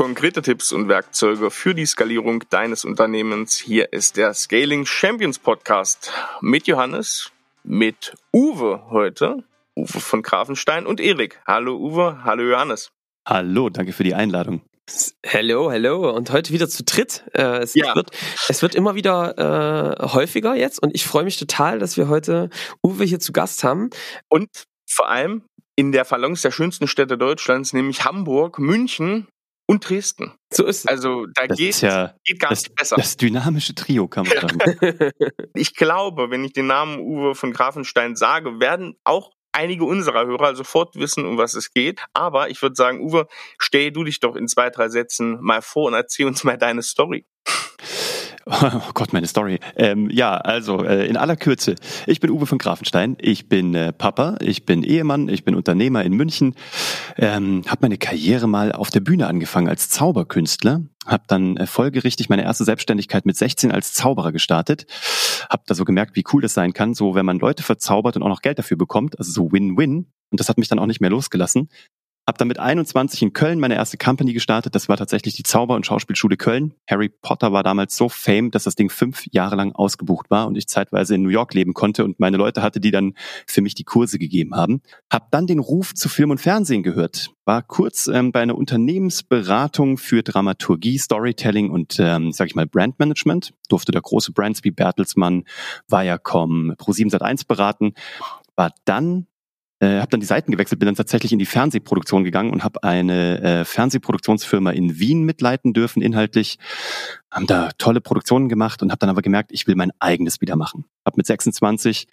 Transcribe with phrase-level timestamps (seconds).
[0.00, 3.58] Konkrete Tipps und Werkzeuge für die Skalierung deines Unternehmens.
[3.58, 7.30] Hier ist der Scaling Champions Podcast mit Johannes,
[7.64, 9.44] mit Uwe heute,
[9.76, 11.38] Uwe von Grafenstein und Erik.
[11.46, 12.90] Hallo Uwe, hallo Johannes.
[13.28, 14.62] Hallo, danke für die Einladung.
[15.26, 17.24] Hallo, hallo und heute wieder zu dritt.
[17.34, 17.94] Äh, es, ja.
[17.94, 18.08] wird,
[18.48, 22.48] es wird immer wieder äh, häufiger jetzt und ich freue mich total, dass wir heute
[22.82, 23.90] Uwe hier zu Gast haben.
[24.30, 24.48] Und
[24.90, 25.42] vor allem
[25.76, 29.26] in der Phalanx der schönsten Städte Deutschlands, nämlich Hamburg, München
[29.70, 30.32] und Dresden.
[30.52, 30.86] So ist es.
[30.86, 32.96] Also da das geht, ja geht gar das, nicht besser.
[32.96, 35.12] Das dynamische Trio kann man sagen.
[35.54, 40.56] ich glaube, wenn ich den Namen Uwe von Grafenstein sage, werden auch einige unserer Hörer
[40.56, 42.00] sofort wissen, um was es geht.
[42.14, 45.86] Aber ich würde sagen, Uwe, stell du dich doch in zwei, drei Sätzen mal vor
[45.86, 47.24] und erzähl uns mal deine Story.
[48.62, 49.60] Oh Gott, meine Story.
[49.76, 51.76] Ähm, ja, also äh, in aller Kürze.
[52.06, 53.16] Ich bin Uwe von Grafenstein.
[53.20, 56.54] Ich bin äh, Papa, ich bin Ehemann, ich bin Unternehmer in München.
[57.16, 60.82] Ähm, habe meine Karriere mal auf der Bühne angefangen als Zauberkünstler.
[61.06, 64.86] Habe dann äh, folgerichtig meine erste Selbstständigkeit mit 16 als Zauberer gestartet.
[65.48, 68.22] Habe da so gemerkt, wie cool das sein kann, so wenn man Leute verzaubert und
[68.22, 69.18] auch noch Geld dafür bekommt.
[69.18, 70.06] Also so Win-Win.
[70.30, 71.68] Und das hat mich dann auch nicht mehr losgelassen.
[72.30, 74.76] Habe dann mit 21 in Köln meine erste Company gestartet.
[74.76, 76.74] Das war tatsächlich die Zauber- und Schauspielschule Köln.
[76.88, 80.54] Harry Potter war damals so fame, dass das Ding fünf Jahre lang ausgebucht war und
[80.54, 83.14] ich zeitweise in New York leben konnte und meine Leute hatte, die dann
[83.48, 84.80] für mich die Kurse gegeben haben.
[85.10, 87.32] Hab dann den Ruf zu Film und Fernsehen gehört.
[87.46, 93.54] War kurz ähm, bei einer Unternehmensberatung für Dramaturgie, Storytelling und, ähm, sag ich mal, Brandmanagement.
[93.68, 95.42] Durfte da große Brands wie Bertelsmann,
[95.88, 97.94] Viacom, Pro7 Sat1 beraten.
[98.54, 99.26] War dann
[99.80, 102.82] äh, habe dann die Seiten gewechselt, bin dann tatsächlich in die Fernsehproduktion gegangen und habe
[102.84, 106.58] eine äh, Fernsehproduktionsfirma in Wien mitleiten dürfen, inhaltlich.
[107.30, 110.56] Haben da tolle Produktionen gemacht und habe dann aber gemerkt, ich will mein eigenes wieder
[110.56, 110.84] machen.
[111.06, 112.06] Habe mit 26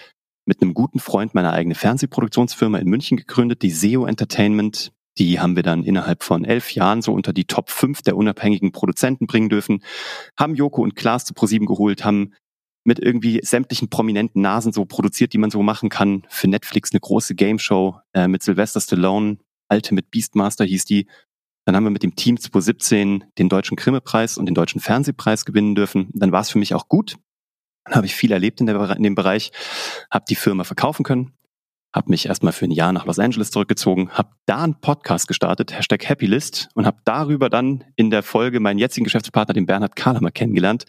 [0.45, 4.93] mit einem guten Freund meine eigene Fernsehproduktionsfirma in München gegründet, die SEO Entertainment.
[5.17, 8.71] Die haben wir dann innerhalb von elf Jahren so unter die Top 5 der unabhängigen
[8.71, 9.83] Produzenten bringen dürfen,
[10.37, 12.33] haben Joko und Klaas zu ProSieben geholt, haben
[12.87, 16.23] mit irgendwie sämtlichen prominenten Nasen so produziert, die man so machen kann.
[16.29, 19.37] Für Netflix eine große Game Show äh, mit Sylvester Stallone,
[19.69, 21.05] Ultimate Beastmaster hieß die.
[21.65, 25.75] Dann haben wir mit dem Team 2017 den deutschen Grimme-Preis und den deutschen Fernsehpreis gewinnen
[25.75, 26.09] dürfen.
[26.13, 27.17] Dann war es für mich auch gut.
[27.83, 29.51] Dann habe ich viel erlebt in, der, in dem Bereich,
[30.09, 31.33] habe die Firma verkaufen können,
[31.93, 35.73] habe mich erstmal für ein Jahr nach Los Angeles zurückgezogen, habe da einen Podcast gestartet,
[35.73, 40.31] Hashtag Happylist, und habe darüber dann in der Folge meinen jetzigen Geschäftspartner, den Bernhard Kahlemer,
[40.31, 40.85] kennengelernt,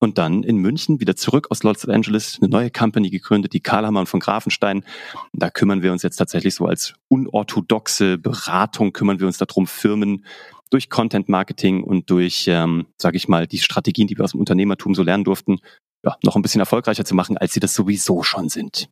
[0.00, 4.06] und dann in München wieder zurück aus Los Angeles eine neue Company gegründet, die Karlhammer
[4.06, 4.84] von Grafenstein.
[5.32, 10.24] Da kümmern wir uns jetzt tatsächlich so als unorthodoxe Beratung, kümmern wir uns darum, Firmen
[10.70, 14.40] durch Content Marketing und durch, ähm, sage ich mal, die Strategien, die wir aus dem
[14.40, 15.58] Unternehmertum so lernen durften,
[16.02, 18.88] ja, noch ein bisschen erfolgreicher zu machen, als sie das sowieso schon sind.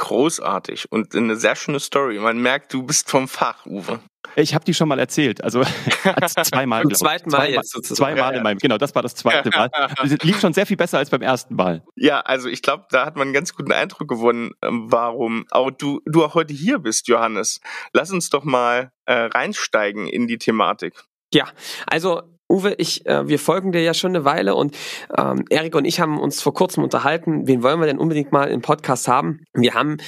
[0.00, 2.18] Großartig und eine sehr schöne Story.
[2.18, 4.00] Man merkt, du bist vom Fach, Uwe.
[4.34, 5.62] Ich habe die schon mal erzählt, also
[6.42, 6.82] zweimal.
[6.84, 7.84] Zum zweiten Mal zweimal, jetzt.
[7.84, 9.68] Zweimal in meinem, genau, das war das zweite Mal.
[10.00, 11.84] Das lief schon sehr viel besser als beim ersten Mal.
[11.96, 15.70] Ja, also ich glaube, da hat man einen ganz guten Eindruck gewonnen, ähm, warum auch
[15.70, 17.60] du, du auch heute hier bist, Johannes.
[17.92, 20.94] Lass uns doch mal äh, reinsteigen in die Thematik.
[21.34, 21.46] Ja,
[21.86, 24.76] also Uwe, ich, äh, wir folgen dir ja schon eine Weile und
[25.16, 28.50] ähm, Erik und ich haben uns vor kurzem unterhalten, wen wollen wir denn unbedingt mal
[28.50, 29.44] im Podcast haben?
[29.54, 29.98] Wir haben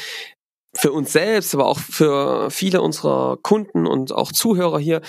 [0.74, 5.02] für uns selbst, aber auch für viele unserer Kunden und auch Zuhörer hier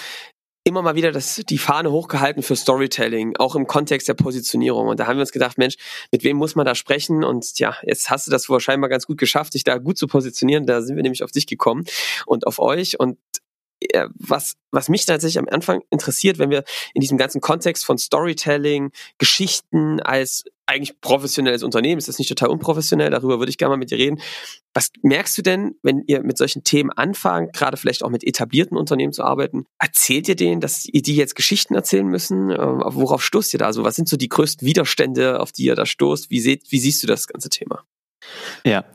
[0.65, 4.87] immer mal wieder das, die Fahne hochgehalten für Storytelling, auch im Kontext der Positionierung.
[4.87, 5.75] Und da haben wir uns gedacht, Mensch,
[6.11, 7.23] mit wem muss man da sprechen?
[7.23, 10.07] Und ja, jetzt hast du das wohl scheinbar ganz gut geschafft, dich da gut zu
[10.07, 10.65] positionieren.
[10.65, 11.83] Da sind wir nämlich auf dich gekommen
[12.25, 12.97] und auf euch.
[12.97, 13.17] Und
[14.15, 16.63] was, was mich tatsächlich am Anfang interessiert, wenn wir
[16.93, 22.49] in diesem ganzen Kontext von Storytelling, Geschichten als eigentlich professionelles Unternehmen, ist das nicht total
[22.49, 24.21] unprofessionell, darüber würde ich gerne mal mit dir reden.
[24.73, 28.77] Was merkst du denn, wenn ihr mit solchen Themen anfangt, gerade vielleicht auch mit etablierten
[28.77, 29.65] Unternehmen zu arbeiten?
[29.77, 32.49] Erzählt ihr denen, dass ihr die jetzt Geschichten erzählen müssen?
[32.49, 33.65] Ähm, worauf stoßt ihr da?
[33.65, 36.29] Also was sind so die größten Widerstände, auf die ihr da stoßt?
[36.29, 37.83] Wie, seht, wie siehst du das ganze Thema?
[38.65, 38.85] Ja,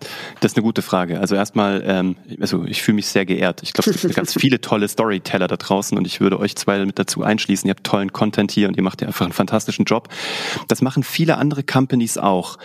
[0.41, 1.21] das ist eine gute Frage.
[1.21, 3.63] Also erstmal, ähm, also ich fühle mich sehr geehrt.
[3.63, 6.85] Ich glaube, es gibt ganz viele tolle Storyteller da draußen und ich würde euch zwei
[6.85, 7.69] mit dazu einschließen.
[7.69, 10.09] Ihr habt tollen Content hier und ihr macht ja einfach einen fantastischen Job.
[10.69, 12.57] Das machen viele andere Companies auch.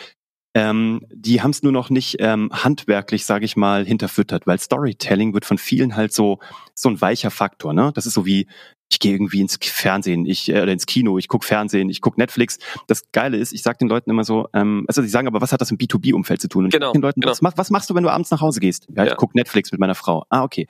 [0.55, 5.33] Ähm, die haben es nur noch nicht ähm, handwerklich, sage ich mal, hinterfüttert, weil Storytelling
[5.33, 6.39] wird von vielen halt so
[6.75, 7.73] so ein weicher Faktor.
[7.73, 7.91] Ne?
[7.95, 8.47] Das ist so wie
[8.89, 12.19] ich gehe irgendwie ins Fernsehen, ich äh, oder ins Kino, ich gucke Fernsehen, ich gucke
[12.19, 12.59] Netflix.
[12.87, 15.51] Das Geile ist, ich sage den Leuten immer so, ähm, also sie sagen, aber was
[15.51, 16.65] hat das im B2B-Umfeld zu tun?
[16.65, 17.31] Und genau, den Leuten, genau.
[17.31, 18.87] was, mach, was machst du, wenn du abends nach Hause gehst?
[18.95, 19.11] Ja, Ja.
[19.11, 20.25] ich gucke Netflix mit meiner Frau.
[20.29, 20.67] Ah, okay.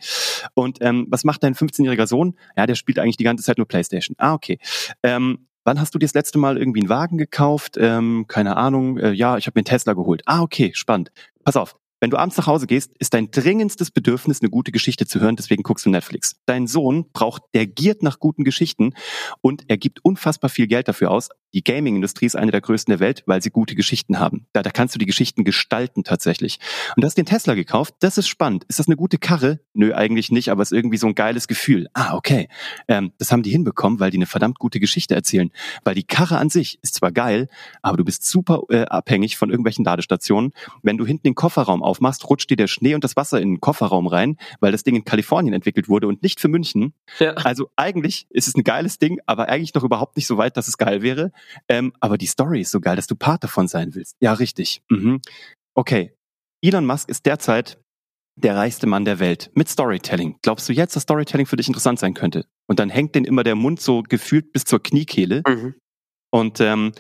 [0.54, 2.38] Und ähm, was macht dein 15-jähriger Sohn?
[2.56, 4.16] Ja, der spielt eigentlich die ganze Zeit nur Playstation.
[4.18, 4.58] Ah, okay.
[5.04, 7.78] Ähm, Wann hast du dir das letzte Mal irgendwie einen Wagen gekauft?
[7.80, 8.98] Ähm, keine Ahnung.
[8.98, 10.22] Äh, ja, ich habe mir einen Tesla geholt.
[10.26, 11.14] Ah, okay, spannend.
[11.46, 11.78] Pass auf.
[12.04, 15.38] Wenn du abends nach Hause gehst, ist dein dringendstes Bedürfnis, eine gute Geschichte zu hören,
[15.38, 16.36] deswegen guckst du Netflix.
[16.46, 18.94] Dein Sohn braucht, der giert nach guten Geschichten
[19.40, 21.30] und er gibt unfassbar viel Geld dafür aus.
[21.54, 24.48] Die Gaming-Industrie ist eine der größten der Welt, weil sie gute Geschichten haben.
[24.54, 26.60] Da, da kannst du die Geschichten gestalten tatsächlich.
[26.96, 28.66] Und du hast den Tesla gekauft, das ist spannend.
[28.68, 29.60] Ist das eine gute Karre?
[29.74, 31.88] Nö, eigentlich nicht, aber es ist irgendwie so ein geiles Gefühl.
[31.94, 32.48] Ah, okay.
[32.88, 35.52] Ähm, das haben die hinbekommen, weil die eine verdammt gute Geschichte erzählen.
[35.84, 37.48] Weil die Karre an sich ist zwar geil,
[37.82, 40.54] aber du bist super äh, abhängig von irgendwelchen Ladestationen.
[40.82, 43.62] Wenn du hinten den Kofferraum aufmachst, rutscht dir der Schnee und das Wasser in den
[43.62, 46.94] Kofferraum rein, weil das Ding in Kalifornien entwickelt wurde und nicht für München.
[47.20, 47.34] Ja.
[47.34, 50.68] Also eigentlich ist es ein geiles Ding, aber eigentlich noch überhaupt nicht so weit, dass
[50.68, 51.32] es geil wäre.
[51.68, 54.16] Ähm, aber die Story ist so geil, dass du Part davon sein willst.
[54.20, 54.82] Ja, richtig.
[54.90, 55.22] Mhm.
[55.76, 56.14] Okay.
[56.62, 57.78] Elon Musk ist derzeit
[58.36, 60.38] der reichste Mann der Welt mit Storytelling.
[60.42, 62.46] Glaubst du jetzt, dass Storytelling für dich interessant sein könnte?
[62.68, 65.44] Und dann hängt den immer der Mund so gefühlt bis zur Kniekehle.
[65.48, 65.76] Mhm.
[66.32, 66.94] Und ähm,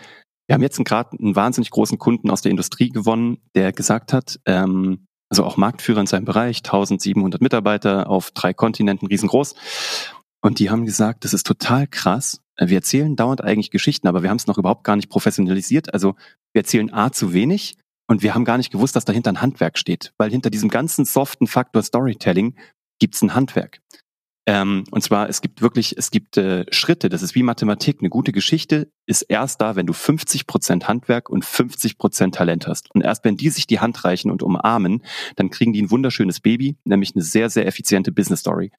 [0.47, 4.39] wir haben jetzt gerade einen wahnsinnig großen Kunden aus der Industrie gewonnen, der gesagt hat,
[4.45, 9.55] ähm, also auch Marktführer in seinem Bereich, 1700 Mitarbeiter auf drei Kontinenten, riesengroß.
[10.41, 12.41] Und die haben gesagt, das ist total krass.
[12.59, 15.93] Wir erzählen dauernd eigentlich Geschichten, aber wir haben es noch überhaupt gar nicht professionalisiert.
[15.93, 16.15] Also
[16.53, 17.77] wir erzählen A zu wenig
[18.07, 20.13] und wir haben gar nicht gewusst, dass dahinter ein Handwerk steht.
[20.17, 22.55] Weil hinter diesem ganzen soften Faktor Storytelling
[22.99, 23.79] gibt es ein Handwerk.
[24.45, 27.99] Ähm, und zwar, es gibt wirklich, es gibt äh, Schritte, das ist wie Mathematik.
[28.01, 32.67] Eine gute Geschichte ist erst da, wenn du 50 Prozent Handwerk und 50 Prozent Talent
[32.67, 32.93] hast.
[32.93, 35.01] Und erst wenn die sich die Hand reichen und umarmen,
[35.37, 38.71] dann kriegen die ein wunderschönes Baby, nämlich eine sehr, sehr effiziente Business Story.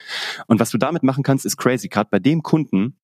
[0.45, 1.87] Und was du damit machen kannst, ist crazy.
[1.87, 2.95] Gerade bei dem Kunden,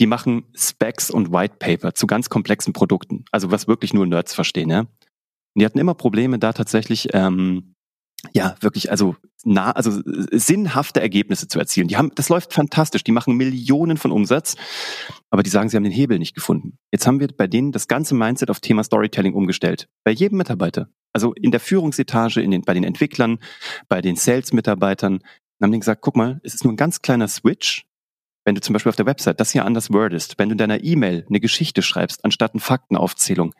[0.00, 3.24] die machen Specs und White Paper zu ganz komplexen Produkten.
[3.30, 4.80] Also was wirklich nur Nerds verstehen, ja.
[4.80, 7.74] Und die hatten immer Probleme, da tatsächlich ähm,
[8.32, 11.88] ja, wirklich, also nah, also sinnhafte Ergebnisse zu erzielen.
[11.88, 13.04] Die haben, das läuft fantastisch.
[13.04, 14.56] Die machen Millionen von Umsatz,
[15.30, 16.78] aber die sagen, sie haben den Hebel nicht gefunden.
[16.92, 19.88] Jetzt haben wir bei denen das ganze Mindset auf Thema Storytelling umgestellt.
[20.04, 20.88] Bei jedem Mitarbeiter.
[21.12, 23.38] Also in der Führungsetage, in den, bei den Entwicklern,
[23.88, 25.20] bei den Sales-Mitarbeitern.
[25.62, 27.86] haben die gesagt, guck mal, es ist nur ein ganz kleiner Switch.
[28.44, 30.84] Wenn du zum Beispiel auf der Website das hier anders wordest, wenn du in deiner
[30.84, 33.54] E-Mail eine Geschichte schreibst, anstatt eine Faktenaufzählung.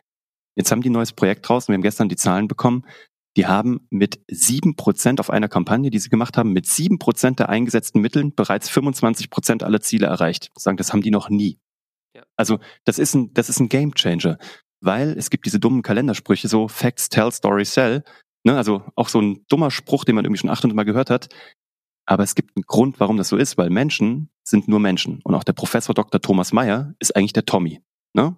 [0.55, 2.85] Jetzt haben die ein neues Projekt draußen, wir haben gestern die Zahlen bekommen
[3.37, 7.39] die haben mit sieben Prozent auf einer Kampagne, die sie gemacht haben, mit sieben Prozent
[7.39, 10.51] der eingesetzten Mitteln bereits 25 Prozent aller Ziele erreicht.
[10.57, 11.59] Sagen, das haben die noch nie.
[12.15, 12.23] Ja.
[12.37, 14.37] Also das ist ein, das ist ein Game Changer,
[14.79, 18.03] weil es gibt diese dummen Kalendersprüche so Facts tell, Story sell.
[18.45, 18.55] Ne?
[18.55, 21.27] Also auch so ein dummer Spruch, den man irgendwie schon 800 Mal gehört hat.
[22.05, 25.21] Aber es gibt einen Grund, warum das so ist, weil Menschen sind nur Menschen.
[25.23, 26.21] Und auch der Professor Dr.
[26.21, 27.81] Thomas Mayer ist eigentlich der Tommy.
[28.13, 28.37] Ne?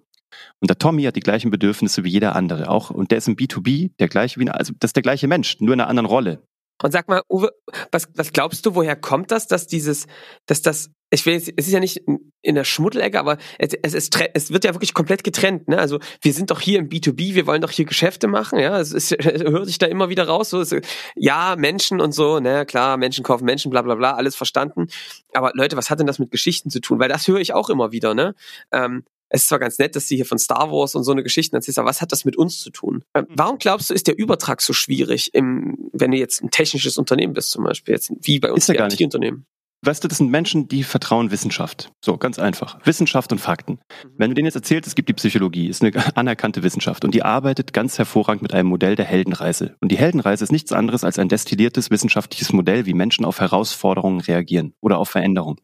[0.60, 2.90] Und der Tommy hat die gleichen Bedürfnisse wie jeder andere auch.
[2.90, 5.74] Und der ist im B2B der gleiche wie, also das ist der gleiche Mensch, nur
[5.74, 6.42] in einer anderen Rolle.
[6.82, 7.50] Und sag mal, Uwe,
[7.90, 10.06] was, was glaubst du, woher kommt das, dass dieses,
[10.46, 12.02] dass das, ich will jetzt, es ist ja nicht
[12.42, 15.78] in der Schmuddelecke, aber es, es, ist, es wird ja wirklich komplett getrennt, ne?
[15.78, 18.78] Also wir sind doch hier im B2B, wir wollen doch hier Geschäfte machen, ja.
[18.78, 20.74] Es ist, hört sich da immer wieder raus, so, es,
[21.16, 24.86] ja, Menschen und so, ne, klar, Menschen kaufen Menschen, bla bla bla, alles verstanden.
[25.32, 27.00] Aber Leute, was hat denn das mit Geschichten zu tun?
[27.00, 28.34] Weil das höre ich auch immer wieder, ne?
[28.70, 31.22] Ähm, es ist zwar ganz nett, dass sie hier von Star Wars und so eine
[31.22, 33.04] Geschichten erzählst, aber was hat das mit uns zu tun?
[33.14, 33.34] Ähm, mhm.
[33.36, 37.34] Warum glaubst du, ist der Übertrag so schwierig, im, wenn du jetzt ein technisches Unternehmen
[37.34, 39.46] bist zum Beispiel, jetzt wie bei uns IT-Unternehmen?
[39.82, 41.92] Weißt du, das sind Menschen, die vertrauen Wissenschaft.
[42.04, 42.84] So, ganz einfach.
[42.84, 43.74] Wissenschaft und Fakten.
[43.74, 44.10] Mhm.
[44.16, 47.22] Wenn du denen jetzt erzählst, es gibt die Psychologie, ist eine anerkannte Wissenschaft und die
[47.22, 49.76] arbeitet ganz hervorragend mit einem Modell der Heldenreise.
[49.80, 54.20] Und die Heldenreise ist nichts anderes als ein destilliertes wissenschaftliches Modell, wie Menschen auf Herausforderungen
[54.20, 55.58] reagieren oder auf Veränderungen.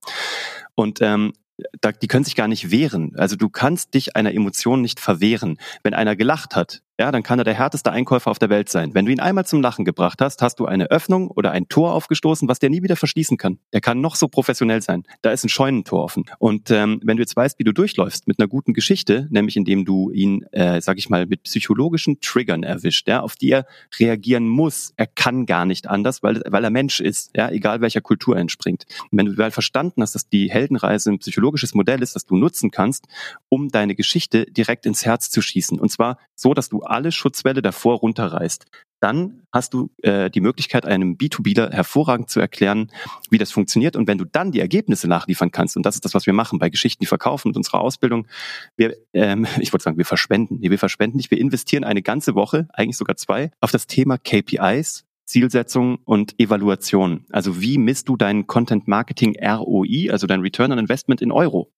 [0.76, 1.32] Und ähm,
[1.80, 3.12] da, die können sich gar nicht wehren.
[3.16, 5.58] Also du kannst dich einer Emotion nicht verwehren.
[5.82, 8.94] Wenn einer gelacht hat, ja, dann kann er der härteste Einkäufer auf der Welt sein.
[8.94, 11.92] Wenn du ihn einmal zum Lachen gebracht hast, hast du eine Öffnung oder ein Tor
[11.92, 13.58] aufgestoßen, was der nie wieder verschließen kann.
[13.72, 15.02] Der kann noch so professionell sein.
[15.22, 16.24] Da ist ein Scheunentor offen.
[16.38, 19.84] Und ähm, wenn du jetzt weißt, wie du durchläufst mit einer guten Geschichte, nämlich indem
[19.84, 23.66] du ihn, äh, sag ich mal, mit psychologischen Triggern erwischt, ja, auf die er
[23.98, 24.92] reagieren muss.
[24.96, 28.40] Er kann gar nicht anders, weil, weil er Mensch ist, ja, egal welcher Kultur er
[28.40, 28.86] entspringt.
[29.10, 32.36] Und wenn du mal verstanden hast, dass die Heldenreise ein psychologisches Modell ist, das du
[32.36, 33.06] nutzen kannst,
[33.48, 35.80] um deine Geschichte direkt ins Herz zu schießen.
[35.80, 38.66] Und zwar so, dass du alle Schutzwelle davor runterreißt,
[39.04, 42.90] dann hast du äh, die Möglichkeit, einem B2Bler hervorragend zu erklären,
[43.28, 43.96] wie das funktioniert.
[43.96, 46.58] Und wenn du dann die Ergebnisse nachliefern kannst, und das ist das, was wir machen
[46.58, 48.26] bei Geschichten, die verkaufen mit unserer Ausbildung,
[48.76, 50.58] wir, ähm, ich wollte sagen, wir verschwenden.
[50.60, 51.30] Nee, wir verschwenden nicht.
[51.30, 57.26] Wir investieren eine ganze Woche, eigentlich sogar zwei, auf das Thema KPIs, Zielsetzung und Evaluation.
[57.30, 61.70] Also wie misst du deinen Content Marketing ROI, also dein Return on Investment in Euro?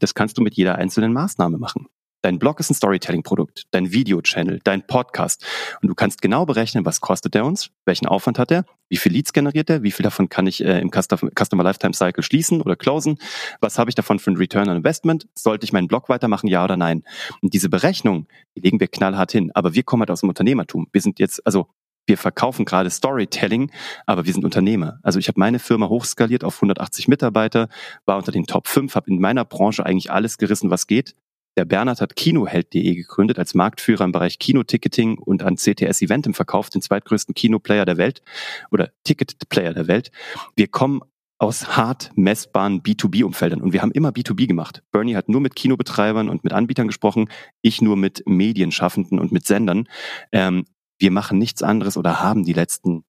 [0.00, 1.86] Das kannst du mit jeder einzelnen Maßnahme machen.
[2.22, 5.44] Dein Blog ist ein Storytelling-Produkt, dein Video-Channel, dein Podcast.
[5.82, 9.10] Und du kannst genau berechnen, was kostet der uns, welchen Aufwand hat er, wie viel
[9.10, 12.76] Leads generiert er, wie viel davon kann ich äh, im Customer Lifetime Cycle schließen oder
[12.76, 13.18] closen,
[13.60, 16.62] was habe ich davon für ein Return on Investment, sollte ich meinen Blog weitermachen, ja
[16.62, 17.02] oder nein.
[17.40, 19.50] Und diese Berechnung, die legen wir knallhart hin.
[19.54, 20.86] Aber wir kommen halt aus dem Unternehmertum.
[20.92, 21.66] Wir sind jetzt, also
[22.06, 23.72] wir verkaufen gerade Storytelling,
[24.06, 25.00] aber wir sind Unternehmer.
[25.02, 27.68] Also ich habe meine Firma hochskaliert auf 180 Mitarbeiter,
[28.04, 31.16] war unter den Top 5, habe in meiner Branche eigentlich alles gerissen, was geht.
[31.56, 36.74] Der Bernhard hat Kinoheld.de gegründet als Marktführer im Bereich Kinoticketing und an CTS Eventim verkauft,
[36.74, 38.22] den zweitgrößten Kinoplayer der Welt
[38.70, 40.10] oder Ticketplayer der Welt.
[40.56, 41.02] Wir kommen
[41.42, 43.60] aus hart messbaren B2B-Umfeldern.
[43.60, 44.84] Und wir haben immer B2B gemacht.
[44.92, 47.28] Bernie hat nur mit Kinobetreibern und mit Anbietern gesprochen,
[47.62, 49.88] ich nur mit Medienschaffenden und mit Sendern.
[50.30, 50.66] Ähm,
[51.00, 53.02] wir machen nichts anderes oder haben die letzten,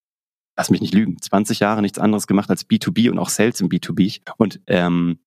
[0.58, 3.70] lass mich nicht lügen, 20 Jahre nichts anderes gemacht als B2B und auch Sales im
[3.70, 4.22] B2B.
[4.38, 5.20] Und ähm,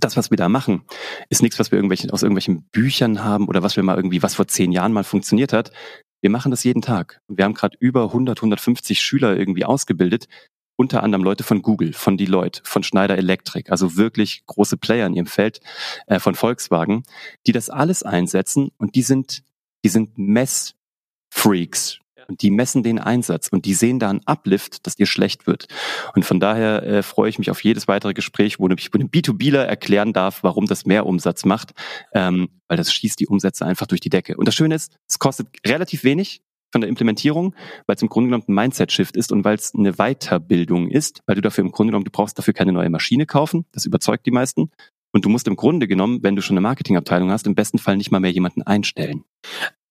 [0.00, 0.82] das, was wir da machen,
[1.28, 4.34] ist nichts, was wir irgendwelchen, aus irgendwelchen Büchern haben oder was wir mal irgendwie, was
[4.34, 5.72] vor zehn Jahren mal funktioniert hat.
[6.20, 7.20] Wir machen das jeden Tag.
[7.28, 10.28] Wir haben gerade über 100, 150 Schüler irgendwie ausgebildet,
[10.76, 15.14] unter anderem Leute von Google, von Deloitte, von Schneider Electric, also wirklich große Player in
[15.14, 15.60] ihrem Feld,
[16.06, 17.02] äh, von Volkswagen,
[17.46, 19.42] die das alles einsetzen und die sind,
[19.84, 21.98] die sind Messfreaks.
[22.28, 25.66] Und die messen den Einsatz und die sehen da einen Uplift, dass dir schlecht wird.
[26.14, 29.62] Und von daher äh, freue ich mich auf jedes weitere Gespräch, wo ich einem B2Bler
[29.62, 31.72] erklären darf, warum das mehr Umsatz macht,
[32.12, 34.36] ähm, weil das schießt die Umsätze einfach durch die Decke.
[34.36, 37.54] Und das Schöne ist, es kostet relativ wenig von der Implementierung,
[37.86, 41.36] weil es im Grunde genommen ein Mindset-Shift ist und weil es eine Weiterbildung ist, weil
[41.36, 44.30] du dafür im Grunde genommen, du brauchst dafür keine neue Maschine kaufen, das überzeugt die
[44.30, 44.70] meisten.
[45.10, 47.96] Und du musst im Grunde genommen, wenn du schon eine Marketingabteilung hast, im besten Fall
[47.96, 49.24] nicht mal mehr jemanden einstellen.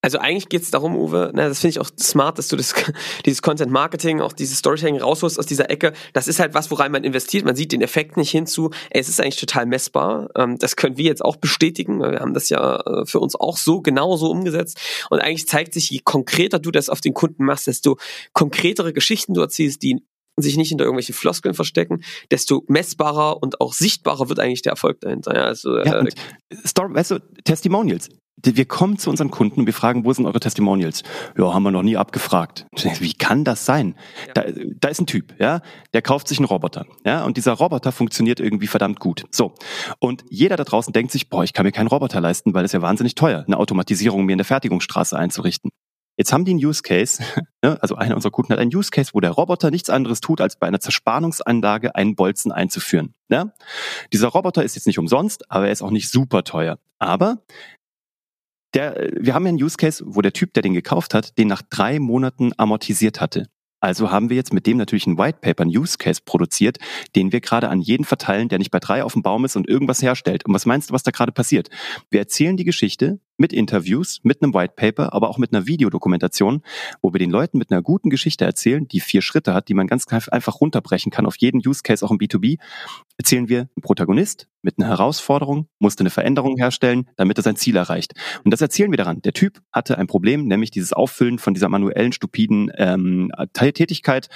[0.07, 2.73] Also eigentlich geht es darum, Uwe, na, das finde ich auch smart, dass du das,
[3.25, 5.91] dieses Content Marketing, auch dieses Storytelling rausholst aus dieser Ecke.
[6.13, 7.43] Das ist halt was, worein man investiert.
[7.43, 8.69] Man sieht den Effekt nicht hinzu.
[8.89, 10.29] Ey, es ist eigentlich total messbar.
[10.37, 11.99] Ähm, das können wir jetzt auch bestätigen.
[11.99, 14.79] Wir haben das ja äh, für uns auch so genauso umgesetzt.
[15.09, 17.97] Und eigentlich zeigt sich, je konkreter du das auf den Kunden machst, desto
[18.31, 20.05] konkretere Geschichten du erzählst, die
[20.37, 25.01] sich nicht hinter irgendwelchen Floskeln verstecken, desto messbarer und auch sichtbarer wird eigentlich der Erfolg
[25.01, 25.35] dahinter.
[25.35, 26.11] Ja, also, ja, äh,
[26.65, 28.07] Story, weißt du, Testimonials
[28.43, 31.03] wir kommen zu unseren Kunden und wir fragen, wo sind eure Testimonials?
[31.37, 32.67] Ja, haben wir noch nie abgefragt.
[32.99, 33.95] Wie kann das sein?
[34.27, 34.33] Ja.
[34.33, 34.43] Da,
[34.79, 35.61] da ist ein Typ, ja,
[35.93, 39.25] der kauft sich einen Roboter, ja, und dieser Roboter funktioniert irgendwie verdammt gut.
[39.31, 39.55] So.
[39.99, 42.71] Und jeder da draußen denkt sich, boah, ich kann mir keinen Roboter leisten, weil es
[42.71, 45.71] ja wahnsinnig teuer, eine Automatisierung mir in der Fertigungsstraße einzurichten.
[46.17, 47.23] Jetzt haben die einen Use Case,
[47.63, 50.41] ne, also einer unserer Kunden hat einen Use Case, wo der Roboter nichts anderes tut,
[50.41, 53.13] als bei einer Zerspannungsanlage einen Bolzen einzuführen.
[53.29, 53.53] Ne?
[54.13, 56.79] Dieser Roboter ist jetzt nicht umsonst, aber er ist auch nicht super teuer.
[56.99, 57.43] Aber
[58.73, 61.47] der, wir haben ja einen Use Case, wo der Typ, der den gekauft hat, den
[61.47, 63.47] nach drei Monaten amortisiert hatte.
[63.79, 66.77] Also haben wir jetzt mit dem natürlich einen White Paper, einen Use Case produziert,
[67.15, 69.69] den wir gerade an jeden verteilen, der nicht bei drei auf dem Baum ist und
[69.69, 70.45] irgendwas herstellt.
[70.45, 71.69] Und was meinst du, was da gerade passiert?
[72.09, 76.61] Wir erzählen die Geschichte mit Interviews, mit einem White Paper, aber auch mit einer Videodokumentation,
[77.01, 79.87] wo wir den Leuten mit einer guten Geschichte erzählen, die vier Schritte hat, die man
[79.87, 82.57] ganz einfach runterbrechen kann auf jeden Use Case, auch im B2B,
[83.17, 87.77] erzählen wir, ein Protagonist mit einer Herausforderung musste eine Veränderung herstellen, damit er sein Ziel
[87.77, 88.13] erreicht.
[88.43, 89.21] Und das erzählen wir daran.
[89.21, 94.27] Der Typ hatte ein Problem, nämlich dieses Auffüllen von dieser manuellen, stupiden ähm, Tätigkeit.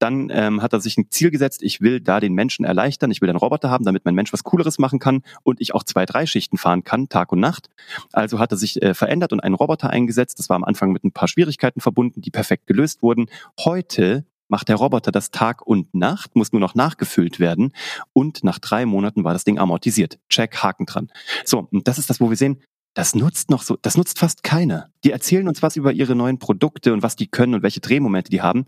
[0.00, 3.20] Dann ähm, hat er sich ein Ziel gesetzt, ich will da den Menschen erleichtern, ich
[3.20, 6.04] will einen Roboter haben, damit mein Mensch was Cooleres machen kann und ich auch zwei,
[6.04, 7.68] drei Schichten fahren kann, Tag und Nacht.
[8.12, 10.38] Also hat er sich äh, verändert und einen Roboter eingesetzt.
[10.38, 13.26] Das war am Anfang mit ein paar Schwierigkeiten verbunden, die perfekt gelöst wurden.
[13.58, 17.72] Heute macht der Roboter das Tag und Nacht, muss nur noch nachgefüllt werden
[18.12, 20.18] und nach drei Monaten war das Ding amortisiert.
[20.28, 21.10] Check, Haken dran.
[21.44, 22.62] So, und das ist das, wo wir sehen,
[22.94, 24.90] das nutzt noch so, das nutzt fast keiner.
[25.04, 28.30] Die erzählen uns was über ihre neuen Produkte und was die können und welche Drehmomente
[28.30, 28.64] die haben.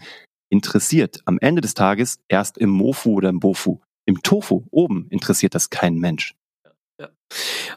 [0.50, 3.80] Interessiert am Ende des Tages erst im Mofu oder im Bofu.
[4.04, 6.35] Im Tofu oben interessiert das kein Mensch.
[7.00, 7.11] Ja.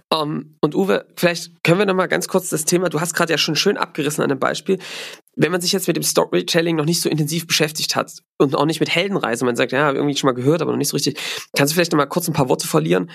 [0.10, 3.14] Um, ähm, und Uwe, vielleicht können wir noch mal ganz kurz das Thema, du hast
[3.14, 4.80] gerade ja schon schön abgerissen an einem Beispiel.
[5.36, 8.66] Wenn man sich jetzt mit dem Storytelling noch nicht so intensiv beschäftigt hat und auch
[8.66, 11.20] nicht mit Heldenreise, man sagt, ja, irgendwie schon mal gehört, aber noch nicht so richtig,
[11.56, 13.12] kannst du vielleicht noch mal kurz ein paar Worte verlieren?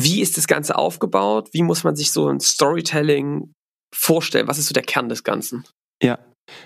[0.00, 1.50] Wie ist das Ganze aufgebaut?
[1.52, 3.52] Wie muss man sich so ein Storytelling
[3.94, 4.48] vorstellen?
[4.48, 5.64] Was ist so der Kern des Ganzen?
[6.02, 6.18] Ja,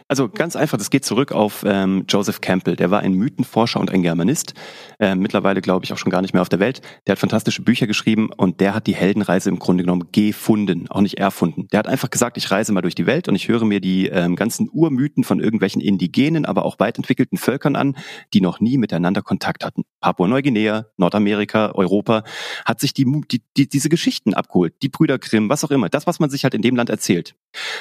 [0.09, 2.77] also ganz einfach, das geht zurück auf ähm, Joseph Campbell.
[2.77, 4.55] Der war ein Mythenforscher und ein Germanist.
[4.99, 6.81] Äh, mittlerweile glaube ich auch schon gar nicht mehr auf der Welt.
[7.07, 11.01] Der hat fantastische Bücher geschrieben und der hat die Heldenreise im Grunde genommen gefunden, auch
[11.01, 11.69] nicht erfunden.
[11.73, 14.07] Der hat einfach gesagt, ich reise mal durch die Welt und ich höre mir die
[14.07, 17.97] ähm, ganzen Urmythen von irgendwelchen indigenen, aber auch weit entwickelten Völkern an,
[18.33, 19.83] die noch nie miteinander Kontakt hatten.
[20.01, 22.25] Papua-Neuguinea, Nordamerika, Europa,
[22.65, 24.75] hat sich die, die, die, diese Geschichten abgeholt.
[24.83, 25.89] Die Brüder Grimm, was auch immer.
[25.89, 27.35] Das, was man sich halt in dem Land erzählt.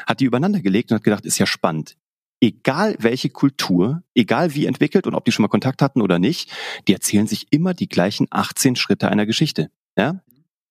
[0.05, 1.97] Hat die übereinander gelegt und hat gedacht, ist ja spannend
[2.41, 6.51] egal welche Kultur, egal wie entwickelt und ob die schon mal Kontakt hatten oder nicht,
[6.87, 9.71] die erzählen sich immer die gleichen 18 Schritte einer Geschichte.
[9.97, 10.21] Ja?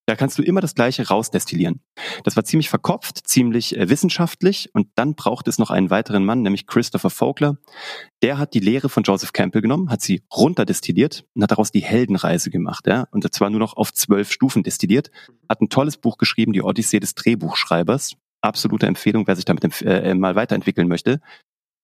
[0.06, 1.80] Da kannst du immer das Gleiche rausdestillieren.
[2.25, 6.42] Das war ziemlich verkopft, ziemlich äh, wissenschaftlich und dann braucht es noch einen weiteren Mann,
[6.42, 7.56] nämlich Christopher Vogler.
[8.23, 11.82] Der hat die Lehre von Joseph Campbell genommen, hat sie runterdestilliert und hat daraus die
[11.82, 12.87] Heldenreise gemacht.
[12.87, 13.06] Ja?
[13.12, 15.11] Und zwar nur noch auf zwölf Stufen destilliert.
[15.49, 18.16] Hat ein tolles Buch geschrieben, die Odyssee des Drehbuchschreibers.
[18.45, 21.21] Absolute Empfehlung, wer sich damit äh, mal weiterentwickeln möchte.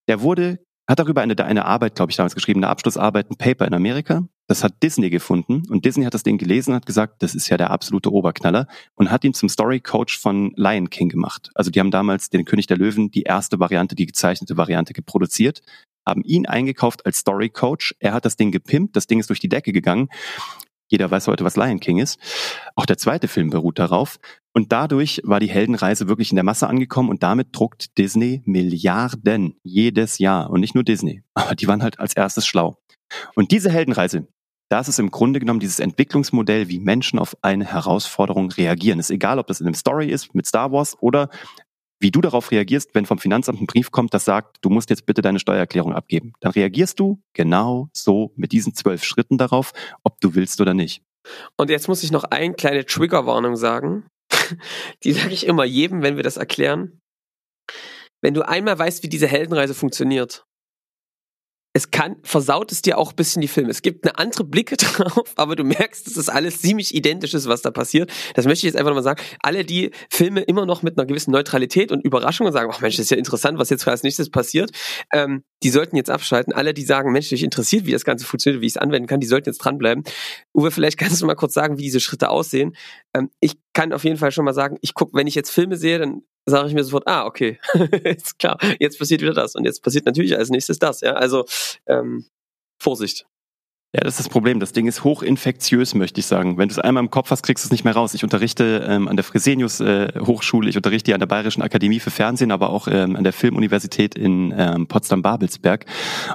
[0.09, 0.59] Der wurde
[0.91, 4.25] hat darüber eine, eine Arbeit, glaube ich, damals geschrieben, eine Abschlussarbeit, ein Paper in Amerika.
[4.49, 7.57] Das hat Disney gefunden und Disney hat das Ding gelesen hat gesagt, das ist ja
[7.57, 11.51] der absolute Oberknaller und hat ihn zum Story Coach von Lion King gemacht.
[11.55, 15.63] Also die haben damals den König der Löwen, die erste Variante, die gezeichnete Variante geproduziert,
[16.05, 17.95] haben ihn eingekauft als Story Coach.
[18.01, 20.09] Er hat das Ding gepimpt, das Ding ist durch die Decke gegangen.
[20.91, 22.19] Jeder weiß heute, was Lion King ist.
[22.75, 24.19] Auch der zweite Film beruht darauf.
[24.53, 29.55] Und dadurch war die Heldenreise wirklich in der Masse angekommen und damit druckt Disney Milliarden
[29.63, 30.51] jedes Jahr.
[30.51, 32.77] Und nicht nur Disney, aber die waren halt als erstes schlau.
[33.35, 34.27] Und diese Heldenreise,
[34.69, 39.01] das ist im Grunde genommen dieses Entwicklungsmodell, wie Menschen auf eine Herausforderung reagieren.
[39.01, 41.29] Ist egal, ob das in einem Story ist mit Star Wars oder
[42.01, 45.07] wie du darauf reagierst, wenn vom Finanzamt ein Brief kommt, das sagt, du musst jetzt
[45.07, 46.33] bitte deine Steuererklärung abgeben.
[46.41, 51.03] Dann reagierst du genau so mit diesen zwölf Schritten darauf, ob du willst oder nicht.
[51.57, 54.07] Und jetzt muss ich noch eine kleine Triggerwarnung sagen.
[55.05, 56.99] Die sage ich immer jedem, wenn wir das erklären.
[58.23, 60.45] Wenn du einmal weißt, wie diese Heldenreise funktioniert,
[61.73, 63.71] es kann, versaut es dir auch ein bisschen die Filme.
[63.71, 67.49] Es gibt eine andere Blicke drauf, aber du merkst, dass das alles ziemlich identisch ist,
[67.49, 68.11] was da passiert.
[68.35, 69.23] Das möchte ich jetzt einfach nochmal sagen.
[69.41, 72.97] Alle, die Filme immer noch mit einer gewissen Neutralität und Überraschung und sagen, ach Mensch,
[72.97, 74.71] das ist ja interessant, was jetzt als nächstes passiert,
[75.13, 76.53] ähm, die sollten jetzt abschalten.
[76.53, 79.21] Alle, die sagen, Mensch, mich interessiert, wie das Ganze funktioniert, wie ich es anwenden kann,
[79.21, 80.05] die sollten jetzt dranbleiben.
[80.55, 82.75] Uwe, vielleicht kannst du mal kurz sagen, wie diese Schritte aussehen.
[83.15, 85.77] Ähm, ich kann auf jeden Fall schon mal sagen, ich gucke, wenn ich jetzt Filme
[85.77, 87.59] sehe, dann sage ich mir sofort, ah, okay,
[88.05, 91.15] ist klar, jetzt passiert wieder das und jetzt passiert natürlich als nächstes das, ja.
[91.15, 91.45] Also
[91.87, 92.27] ähm,
[92.79, 93.27] Vorsicht.
[93.93, 94.61] Ja, das ist das Problem.
[94.61, 96.57] Das Ding ist hochinfektiös, möchte ich sagen.
[96.59, 98.15] Wenn du es einmal im Kopf hast, kriegst du es nicht mehr raus.
[98.15, 102.13] Ich unterrichte ähm, an der Fresenius äh, Hochschule, ich unterrichte an der Bayerischen Akademie für
[102.13, 105.87] Fernsehen, aber auch ähm, an der Filmuniversität in ähm, Potsdam-Babelsberg.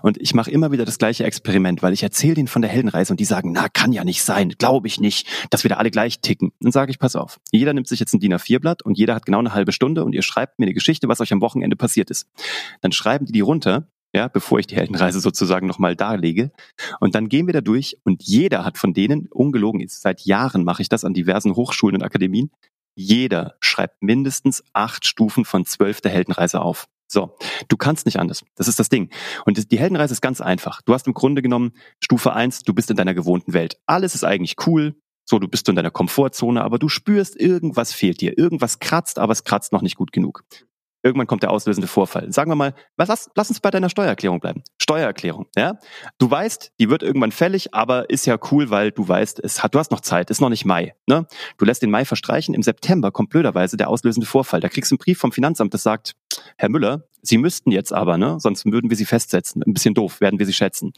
[0.02, 3.14] Und ich mache immer wieder das gleiche Experiment, weil ich erzähle denen von der Heldenreise
[3.14, 5.92] und die sagen, na, kann ja nicht sein, glaube ich nicht, dass wir da alle
[5.92, 6.52] gleich ticken.
[6.60, 9.26] Dann sage ich, pass auf, jeder nimmt sich jetzt ein DIN A4-Blatt und jeder hat
[9.26, 12.12] genau eine halbe Stunde und ihr schreibt mir eine Geschichte, was euch am Wochenende passiert
[12.12, 12.28] ist.
[12.82, 16.52] Dann schreiben die die runter ja, bevor ich die Heldenreise sozusagen nochmal darlege.
[17.00, 20.64] Und dann gehen wir da durch und jeder hat von denen, ungelogen ist, seit Jahren
[20.64, 22.50] mache ich das an diversen Hochschulen und Akademien,
[22.96, 26.88] jeder schreibt mindestens acht Stufen von zwölf der Heldenreise auf.
[27.08, 27.38] So,
[27.68, 28.44] du kannst nicht anders.
[28.56, 29.12] Das ist das Ding.
[29.46, 30.82] Und die Heldenreise ist ganz einfach.
[30.82, 33.78] Du hast im Grunde genommen Stufe eins, du bist in deiner gewohnten Welt.
[33.86, 34.96] Alles ist eigentlich cool.
[35.28, 38.38] So, du bist in deiner Komfortzone, aber du spürst, irgendwas fehlt dir.
[38.38, 40.44] Irgendwas kratzt, aber es kratzt noch nicht gut genug.
[41.06, 42.34] Irgendwann kommt der auslösende Vorfall.
[42.34, 44.64] Sagen wir mal, was, lass, lass uns bei deiner Steuererklärung bleiben.
[44.82, 45.78] Steuererklärung, ja?
[46.18, 49.76] Du weißt, die wird irgendwann fällig, aber ist ja cool, weil du weißt, es hat,
[49.76, 51.28] du hast noch Zeit, ist noch nicht Mai, ne?
[51.60, 54.62] Du lässt den Mai verstreichen, im September kommt blöderweise der auslösende Vorfall.
[54.62, 56.16] Da kriegst du einen Brief vom Finanzamt, das sagt,
[56.58, 58.40] Herr Müller, Sie müssten jetzt aber, ne?
[58.40, 59.64] Sonst würden wir Sie festsetzen.
[59.66, 60.94] Ein bisschen doof, werden wir Sie schätzen.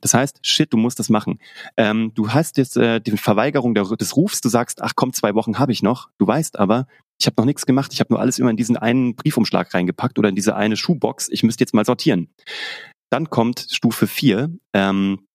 [0.00, 1.38] Das heißt, shit, du musst das machen.
[1.76, 5.34] Ähm, du hast jetzt äh, die Verweigerung der, des Rufs, du sagst, ach komm, zwei
[5.34, 6.08] Wochen habe ich noch.
[6.18, 6.86] Du weißt aber,
[7.18, 10.18] ich habe noch nichts gemacht, ich habe nur alles immer in diesen einen Briefumschlag reingepackt
[10.18, 12.28] oder in diese eine Schuhbox, ich müsste jetzt mal sortieren.
[13.10, 15.26] Dann kommt Stufe 4, ähm,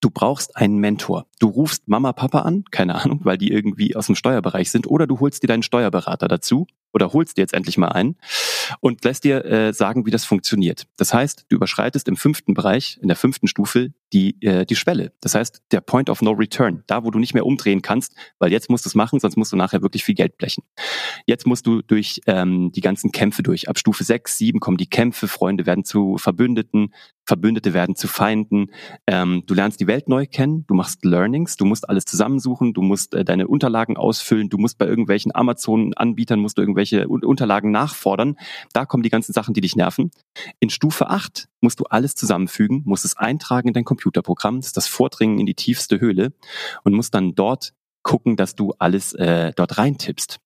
[0.00, 1.26] du brauchst einen Mentor.
[1.38, 5.06] Du rufst Mama, Papa an, keine Ahnung, weil die irgendwie aus dem Steuerbereich sind, oder
[5.06, 8.16] du holst dir deinen Steuerberater dazu oder holst dir jetzt endlich mal einen
[8.80, 10.86] und lässt dir äh, sagen, wie das funktioniert.
[10.96, 15.12] Das heißt, du überschreitest im fünften Bereich, in der fünften Stufe, die, äh, die Schwelle.
[15.20, 18.50] Das heißt, der Point of No Return, da wo du nicht mehr umdrehen kannst, weil
[18.50, 20.64] jetzt musst du es machen, sonst musst du nachher wirklich viel Geld blechen.
[21.26, 23.68] Jetzt musst du durch ähm, die ganzen Kämpfe durch.
[23.68, 26.92] Ab Stufe 6, 7 kommen die Kämpfe, Freunde werden zu Verbündeten,
[27.24, 28.72] Verbündete werden zu Feinden.
[29.06, 32.82] Ähm, du lernst die Welt neu kennen, du machst Learnings, du musst alles zusammensuchen, du
[32.82, 38.36] musst äh, deine Unterlagen ausfüllen, du musst bei irgendwelchen Amazon-Anbietern musst du irgendwelche Unterlagen nachfordern.
[38.72, 40.10] Da kommen die ganzen Sachen, die dich nerven.
[40.58, 44.76] In Stufe 8 musst du alles zusammenfügen, musst es eintragen in dein Computerprogramm, das ist
[44.76, 46.32] das Vordringen in die tiefste Höhle
[46.84, 50.40] und musst dann dort gucken, dass du alles äh, dort reintippst.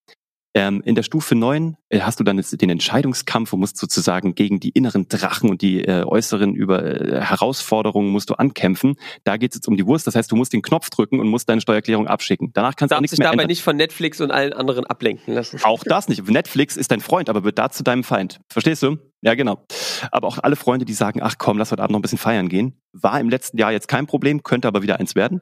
[0.56, 4.60] Ähm, in der Stufe 9 äh, hast du dann den Entscheidungskampf und musst sozusagen gegen
[4.60, 8.94] die inneren Drachen und die äh, äußeren über äh, Herausforderungen musst du ankämpfen.
[9.24, 10.06] Da geht es jetzt um die Wurst.
[10.06, 12.52] Das heißt, du musst den Knopf drücken und musst deine Steuererklärung abschicken.
[12.54, 13.48] Danach kannst du auch nichts mehr dabei ändern.
[13.48, 15.58] nicht von Netflix und allen anderen ablenken lassen.
[15.64, 16.28] Auch das nicht.
[16.28, 18.40] Netflix ist dein Freund, aber wird da zu deinem Feind.
[18.48, 18.98] Verstehst du?
[19.24, 19.64] Ja, genau.
[20.10, 22.50] Aber auch alle Freunde, die sagen, ach komm, lass heute Abend noch ein bisschen feiern
[22.50, 25.40] gehen, war im letzten Jahr jetzt kein Problem, könnte aber wieder eins werden.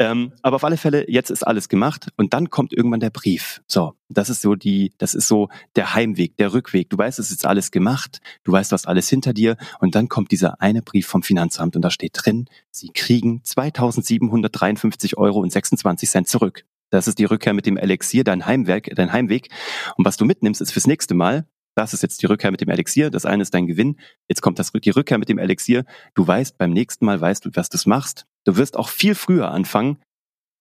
[0.00, 3.62] Ähm, aber auf alle Fälle, jetzt ist alles gemacht und dann kommt irgendwann der Brief.
[3.68, 6.90] So, das ist so die, das ist so der Heimweg, der Rückweg.
[6.90, 10.08] Du weißt, es ist alles gemacht, du weißt, du hast alles hinter dir und dann
[10.08, 15.52] kommt dieser eine Brief vom Finanzamt und da steht drin, Sie kriegen 2.753 Euro und
[15.52, 16.64] 26 Cent zurück.
[16.90, 19.48] Das ist die Rückkehr mit dem Elixier, dein Heimweg, dein Heimweg.
[19.96, 22.68] Und was du mitnimmst, ist fürs nächste Mal, das ist jetzt die Rückkehr mit dem
[22.68, 25.84] Elixier, das eine ist dein Gewinn, jetzt kommt das, die Rückkehr mit dem Elixier.
[26.14, 28.26] Du weißt, beim nächsten Mal weißt du, was du machst.
[28.44, 29.98] Du wirst auch viel früher anfangen,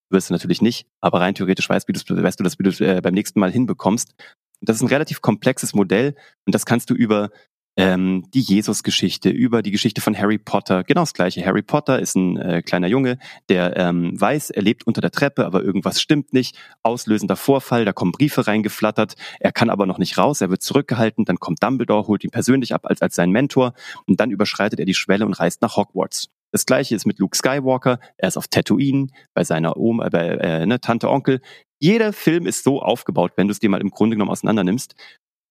[0.09, 2.85] wirst du natürlich nicht, aber rein theoretisch weißt, wie du, weißt du das, wie du
[2.85, 4.13] äh, beim nächsten Mal hinbekommst.
[4.61, 7.31] Das ist ein relativ komplexes Modell und das kannst du über
[7.77, 10.83] ähm, die Jesus-Geschichte, über die Geschichte von Harry Potter.
[10.83, 11.45] Genau das gleiche.
[11.45, 13.17] Harry Potter ist ein äh, kleiner Junge,
[13.49, 16.57] der ähm, weiß, er lebt unter der Treppe, aber irgendwas stimmt nicht.
[16.83, 19.15] Auslösender Vorfall, da kommen Briefe reingeflattert.
[19.39, 21.25] Er kann aber noch nicht raus, er wird zurückgehalten.
[21.25, 23.73] Dann kommt Dumbledore, holt ihn persönlich ab als, als sein Mentor
[24.05, 26.29] und dann überschreitet er die Schwelle und reist nach Hogwarts.
[26.51, 27.99] Das gleiche ist mit Luke Skywalker.
[28.17, 31.39] Er ist auf Tatooine bei seiner Oma, bei äh, ne, Tante Onkel.
[31.79, 34.93] Jeder Film ist so aufgebaut, wenn du es dir mal im Grunde genommen auseinander nimmst.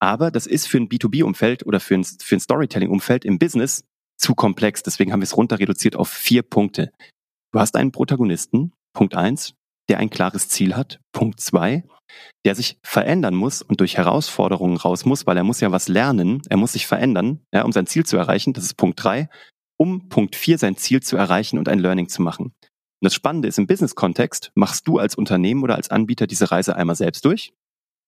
[0.01, 3.85] Aber das ist für ein B2B-Umfeld oder für ein, für ein Storytelling-Umfeld im Business
[4.17, 4.81] zu komplex.
[4.83, 6.91] Deswegen haben wir es runter reduziert auf vier Punkte.
[7.53, 9.53] Du hast einen Protagonisten, Punkt eins,
[9.89, 11.83] der ein klares Ziel hat, Punkt zwei,
[12.45, 16.41] der sich verändern muss und durch Herausforderungen raus muss, weil er muss ja was lernen,
[16.49, 19.29] er muss sich verändern, ja, um sein Ziel zu erreichen, das ist Punkt drei,
[19.77, 22.45] um Punkt vier sein Ziel zu erreichen und ein Learning zu machen.
[22.45, 26.75] Und das Spannende ist, im Business-Kontext machst du als Unternehmen oder als Anbieter diese Reise
[26.75, 27.53] einmal selbst durch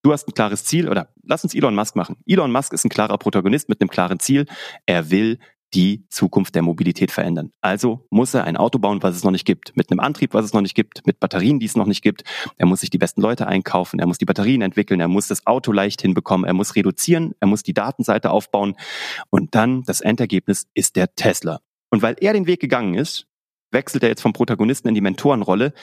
[0.03, 2.17] Du hast ein klares Ziel oder lass uns Elon Musk machen.
[2.27, 4.45] Elon Musk ist ein klarer Protagonist mit einem klaren Ziel.
[4.85, 5.39] Er will
[5.73, 7.51] die Zukunft der Mobilität verändern.
[7.61, 10.45] Also muss er ein Auto bauen, was es noch nicht gibt, mit einem Antrieb, was
[10.45, 12.23] es noch nicht gibt, mit Batterien, die es noch nicht gibt.
[12.57, 15.47] Er muss sich die besten Leute einkaufen, er muss die Batterien entwickeln, er muss das
[15.47, 18.75] Auto leicht hinbekommen, er muss reduzieren, er muss die Datenseite aufbauen
[19.29, 21.59] und dann das Endergebnis ist der Tesla.
[21.89, 23.25] Und weil er den Weg gegangen ist,
[23.73, 25.73] wechselt er jetzt vom Protagonisten in die Mentorenrolle.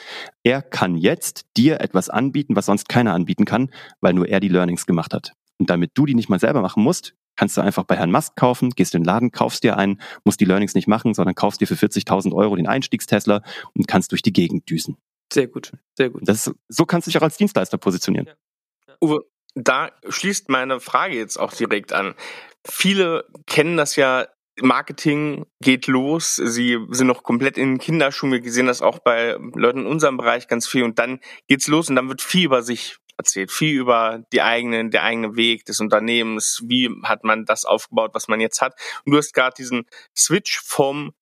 [0.43, 4.47] Er kann jetzt dir etwas anbieten, was sonst keiner anbieten kann, weil nur er die
[4.47, 5.33] Learnings gemacht hat.
[5.57, 8.35] Und damit du die nicht mal selber machen musst, kannst du einfach bei Herrn Musk
[8.35, 11.61] kaufen, gehst in den Laden, kaufst dir einen, musst die Learnings nicht machen, sondern kaufst
[11.61, 14.97] dir für 40.000 Euro den Einstiegstesla und kannst durch die Gegend düsen.
[15.31, 16.21] Sehr gut, sehr gut.
[16.25, 18.27] Das, so kannst du dich auch als Dienstleister positionieren.
[18.27, 18.33] Ja.
[18.87, 18.95] Ja.
[19.01, 19.21] Uwe,
[19.55, 22.15] da schließt meine Frage jetzt auch direkt an.
[22.65, 24.27] Viele kennen das ja
[24.61, 26.35] Marketing geht los.
[26.35, 28.31] Sie sind noch komplett in Kinderschuhen.
[28.31, 30.83] Wir sehen das auch bei Leuten in unserem Bereich ganz viel.
[30.83, 34.91] Und dann geht's los und dann wird viel über sich erzählt, viel über die eigenen,
[34.91, 36.61] der eigene Weg des Unternehmens.
[36.65, 38.73] Wie hat man das aufgebaut, was man jetzt hat?
[39.05, 39.85] Und du hast gerade diesen
[40.17, 41.13] Switch vom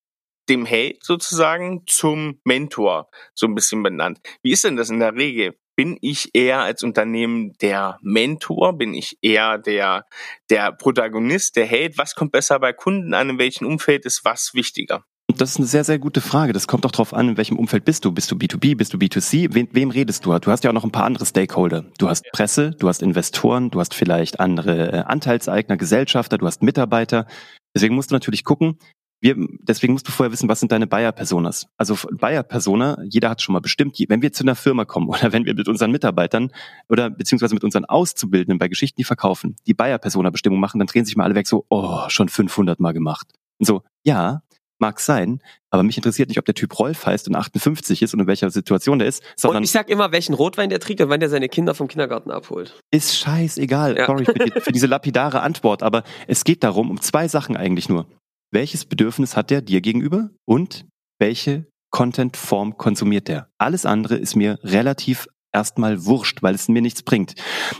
[0.48, 4.20] dem Hate sozusagen zum Mentor so ein bisschen benannt.
[4.42, 5.56] Wie ist denn das in der Regel?
[5.80, 8.76] Bin ich eher als Unternehmen der Mentor?
[8.76, 10.04] Bin ich eher der,
[10.50, 11.96] der Protagonist, der Held?
[11.96, 13.30] Was kommt besser bei Kunden an?
[13.30, 15.06] In welchem Umfeld ist was wichtiger?
[15.38, 16.52] Das ist eine sehr, sehr gute Frage.
[16.52, 18.12] Das kommt auch darauf an, in welchem Umfeld bist du.
[18.12, 19.54] Bist du B2B, bist du B2C?
[19.54, 20.38] Wem, wem redest du?
[20.38, 21.86] Du hast ja auch noch ein paar andere Stakeholder.
[21.96, 26.62] Du hast Presse, du hast Investoren, du hast vielleicht andere äh, Anteilseigner, Gesellschafter, du hast
[26.62, 27.26] Mitarbeiter.
[27.74, 28.78] Deswegen musst du natürlich gucken,
[29.20, 31.66] wir, deswegen musst du vorher wissen, was sind deine Buyer-Personas.
[31.76, 35.44] Also Buyer-Persona, jeder hat schon mal bestimmt, wenn wir zu einer Firma kommen oder wenn
[35.44, 36.50] wir mit unseren Mitarbeitern
[36.88, 41.16] oder beziehungsweise mit unseren Auszubildenden bei Geschichten, die verkaufen, die Buyer-Persona-Bestimmung machen, dann drehen sich
[41.16, 43.28] mal alle weg so, oh, schon 500 Mal gemacht.
[43.58, 44.42] Und so, ja,
[44.80, 48.20] mag sein, aber mich interessiert nicht, ob der Typ Rolf heißt und 58 ist und
[48.20, 49.58] in welcher Situation der ist, sondern...
[49.58, 52.30] Und ich sag immer, welchen Rotwein der trinkt und wann der seine Kinder vom Kindergarten
[52.30, 52.80] abholt.
[52.90, 53.98] Ist scheißegal.
[53.98, 54.06] Ja.
[54.06, 57.90] Sorry für, die, für diese lapidare Antwort, aber es geht darum, um zwei Sachen eigentlich
[57.90, 58.06] nur
[58.50, 60.86] welches Bedürfnis hat der dir gegenüber und
[61.18, 63.48] welche Content-Form konsumiert der.
[63.58, 67.34] Alles andere ist mir relativ erstmal wurscht, weil es mir nichts bringt.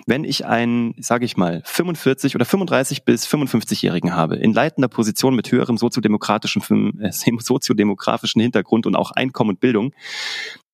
[0.07, 5.37] Wenn ich einen, sage ich mal, 45 oder 35 bis 55-Jährigen habe, in leitender Position
[5.37, 9.95] mit höherem soziodemokratischen, äh, soziodemografischen Hintergrund und auch Einkommen und Bildung,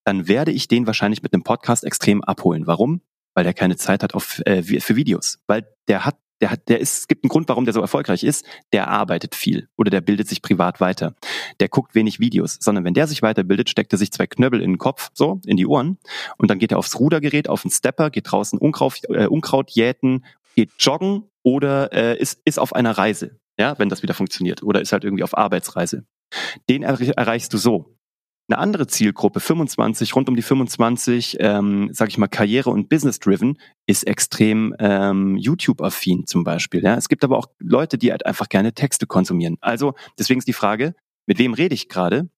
[0.05, 2.67] dann werde ich den wahrscheinlich mit einem Podcast extrem abholen.
[2.67, 3.03] Warum?
[3.35, 5.39] Weil der keine Zeit hat auf, äh, für Videos.
[5.47, 8.25] Weil der hat der hat, der ist, es gibt einen Grund, warum der so erfolgreich
[8.25, 8.44] ist.
[8.72, 11.14] Der arbeitet viel oder der bildet sich privat weiter.
[11.61, 14.72] Der guckt wenig Videos, sondern wenn der sich weiterbildet, steckt er sich zwei Knöbel in
[14.72, 15.99] den Kopf, so, in die Ohren
[16.37, 20.25] und dann geht er aufs Rudergerät, auf den Stepper, geht draußen Unkraut, äh, Unkraut jäten,
[20.55, 24.81] geht joggen oder äh, ist, ist auf einer Reise, ja, wenn das wieder funktioniert oder
[24.81, 26.05] ist halt irgendwie auf Arbeitsreise.
[26.68, 27.96] Den erreichst du so
[28.49, 33.59] eine andere Zielgruppe, 25, rund um die 25, ähm, sage ich mal, Karriere- und Business-driven,
[33.87, 36.83] ist extrem ähm, YouTube-affin zum Beispiel.
[36.83, 36.95] Ja?
[36.95, 39.57] Es gibt aber auch Leute, die halt einfach gerne Texte konsumieren.
[39.61, 40.95] Also deswegen ist die Frage,
[41.27, 42.29] mit wem rede ich gerade?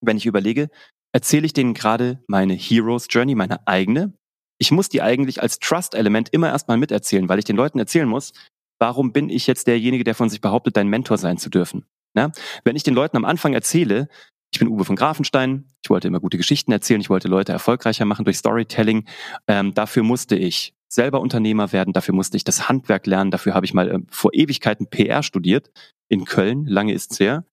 [0.00, 0.70] Wenn ich überlege,
[1.12, 4.14] erzähle ich denen gerade meine Heroes Journey, meine eigene?
[4.58, 8.32] Ich muss die eigentlich als Trust-Element immer erstmal miterzählen, weil ich den Leuten erzählen muss,
[8.80, 11.84] warum bin ich jetzt derjenige, der von sich behauptet, dein Mentor sein zu dürfen?
[12.16, 12.32] Ja?
[12.64, 14.08] Wenn ich den Leuten am Anfang erzähle,
[14.52, 15.64] ich bin Uwe von Grafenstein.
[15.82, 17.00] Ich wollte immer gute Geschichten erzählen.
[17.00, 19.06] Ich wollte Leute erfolgreicher machen durch Storytelling.
[19.48, 21.94] Ähm, dafür musste ich selber Unternehmer werden.
[21.94, 23.30] Dafür musste ich das Handwerk lernen.
[23.30, 25.70] Dafür habe ich mal äh, vor Ewigkeiten PR studiert
[26.08, 26.66] in Köln.
[26.66, 27.46] Lange ist's her.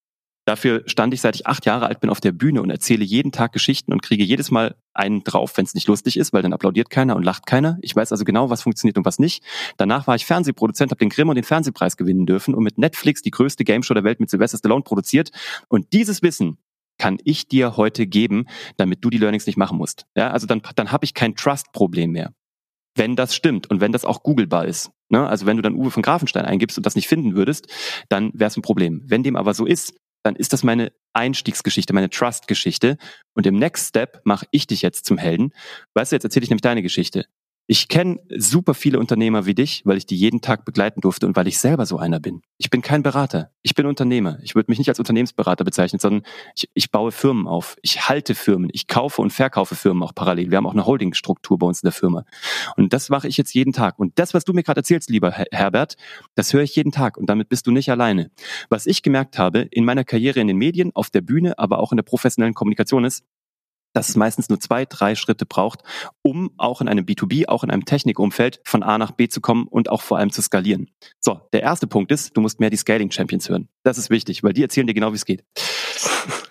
[0.43, 3.31] Dafür stand ich, seit ich acht Jahre alt bin, auf der Bühne und erzähle jeden
[3.31, 6.53] Tag Geschichten und kriege jedes Mal einen drauf, wenn es nicht lustig ist, weil dann
[6.53, 7.77] applaudiert keiner und lacht keiner.
[7.81, 9.43] Ich weiß also genau, was funktioniert und was nicht.
[9.77, 13.21] Danach war ich Fernsehproduzent, habe den Grimm und den Fernsehpreis gewinnen dürfen und mit Netflix
[13.21, 15.31] die größte Gameshow der Welt mit Sylvester Stallone produziert.
[15.67, 16.57] Und dieses Wissen
[16.99, 18.45] kann ich dir heute geben,
[18.77, 20.05] damit du die Learnings nicht machen musst.
[20.15, 22.33] Ja, also dann, dann habe ich kein Trust-Problem mehr.
[22.95, 24.91] wenn das stimmt und wenn das auch googelbar ist.
[25.09, 25.27] Ne?
[25.27, 27.67] Also wenn du dann Uwe von Grafenstein eingibst und das nicht finden würdest,
[28.09, 29.01] dann wäre es ein Problem.
[29.05, 32.97] Wenn dem aber so ist, dann ist das meine Einstiegsgeschichte, meine Trust-Geschichte.
[33.33, 35.53] Und im Next Step mache ich dich jetzt zum Helden.
[35.93, 37.25] Weißt du, jetzt erzähle ich nämlich deine Geschichte.
[37.71, 41.35] Ich kenne super viele Unternehmer wie dich, weil ich die jeden Tag begleiten durfte und
[41.35, 42.41] weil ich selber so einer bin.
[42.57, 44.39] Ich bin kein Berater, ich bin Unternehmer.
[44.41, 46.23] Ich würde mich nicht als Unternehmensberater bezeichnen, sondern
[46.55, 47.75] ich, ich baue Firmen auf.
[47.83, 50.49] Ich halte Firmen, ich kaufe und verkaufe Firmen auch parallel.
[50.49, 52.25] Wir haben auch eine Holdingstruktur bei uns in der Firma.
[52.75, 53.99] Und das mache ich jetzt jeden Tag.
[53.99, 55.95] Und das, was du mir gerade erzählst, lieber Herbert,
[56.33, 58.31] das höre ich jeden Tag und damit bist du nicht alleine.
[58.69, 61.91] Was ich gemerkt habe in meiner Karriere in den Medien, auf der Bühne, aber auch
[61.91, 63.23] in der professionellen Kommunikation ist,
[63.93, 65.81] dass es meistens nur zwei, drei Schritte braucht,
[66.21, 69.67] um auch in einem B2B, auch in einem Technikumfeld von A nach B zu kommen
[69.67, 70.89] und auch vor allem zu skalieren.
[71.19, 73.67] So, der erste Punkt ist, du musst mehr die Scaling Champions hören.
[73.83, 75.43] Das ist wichtig, weil die erzählen dir genau, wie es geht.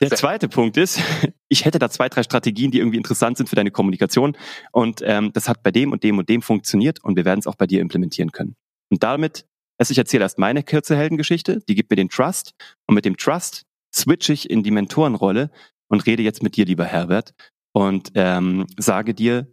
[0.00, 1.00] Der zweite Punkt ist,
[1.48, 4.36] ich hätte da zwei, drei Strategien, die irgendwie interessant sind für deine Kommunikation
[4.72, 7.46] und ähm, das hat bei dem und dem und dem funktioniert und wir werden es
[7.46, 8.56] auch bei dir implementieren können.
[8.90, 9.46] Und damit,
[9.78, 12.54] also ich erzähle erst meine kurze Heldengeschichte, die gibt mir den Trust
[12.86, 15.50] und mit dem Trust switche ich in die Mentorenrolle
[15.88, 17.34] und rede jetzt mit dir, lieber Herbert,
[17.72, 19.46] und ähm, sage dir,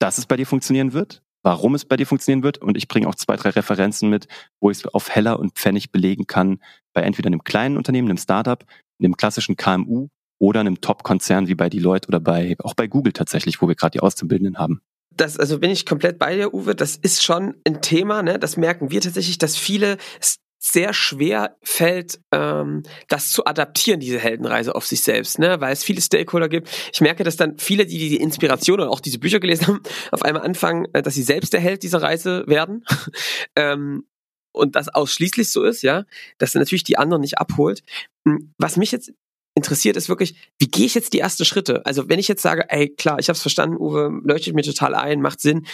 [0.00, 2.58] dass es bei dir funktionieren wird, warum es bei dir funktionieren wird.
[2.58, 4.28] Und ich bringe auch zwei, drei Referenzen mit,
[4.60, 6.60] wo ich es auf Heller und Pfennig belegen kann,
[6.94, 8.64] bei entweder einem kleinen Unternehmen, einem Startup,
[9.00, 10.08] einem klassischen KMU
[10.40, 13.92] oder einem Top-Konzern wie bei Deloitte oder bei auch bei Google tatsächlich, wo wir gerade
[13.92, 14.80] die Auszubildenden haben.
[15.14, 16.74] Das, also bin ich komplett bei dir, Uwe.
[16.74, 18.38] Das ist schon ein Thema, ne?
[18.38, 19.98] Das merken wir tatsächlich, dass viele
[20.62, 25.58] sehr schwer fällt, ähm, das zu adaptieren, diese Heldenreise auf sich selbst, ne?
[25.60, 26.68] weil es viele Stakeholder gibt.
[26.92, 30.22] Ich merke, dass dann viele, die die Inspiration und auch diese Bücher gelesen haben, auf
[30.22, 32.84] einmal anfangen, äh, dass sie selbst der Held dieser Reise werden.
[33.56, 34.04] ähm,
[34.52, 36.04] und das ausschließlich so ist, ja,
[36.36, 37.82] dass natürlich die anderen nicht abholt.
[38.26, 39.12] Hm, was mich jetzt
[39.54, 41.84] interessiert ist wirklich, wie gehe ich jetzt die ersten Schritte?
[41.86, 44.94] Also wenn ich jetzt sage, ey klar, ich habe es verstanden, Uwe, leuchtet mir total
[44.94, 45.66] ein, macht Sinn,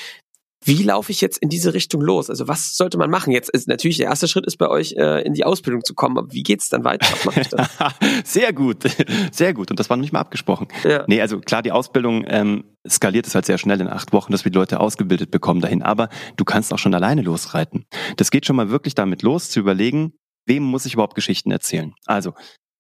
[0.64, 2.30] wie laufe ich jetzt in diese Richtung los?
[2.30, 3.32] Also was sollte man machen?
[3.32, 6.18] Jetzt ist natürlich der erste Schritt ist bei euch äh, in die Ausbildung zu kommen.
[6.18, 7.06] Aber wie geht's dann weiter?
[7.12, 7.68] Was mache ich dann?
[8.24, 8.84] sehr gut,
[9.32, 9.70] sehr gut.
[9.70, 10.68] Und das war noch nicht mal abgesprochen.
[10.84, 11.04] Ja.
[11.06, 14.44] Nee, also klar, die Ausbildung ähm, skaliert es halt sehr schnell in acht Wochen, dass
[14.44, 15.82] wir die Leute ausgebildet bekommen dahin.
[15.82, 17.86] Aber du kannst auch schon alleine losreiten.
[18.16, 20.14] Das geht schon mal wirklich damit los, zu überlegen,
[20.46, 21.94] wem muss ich überhaupt Geschichten erzählen?
[22.06, 22.32] Also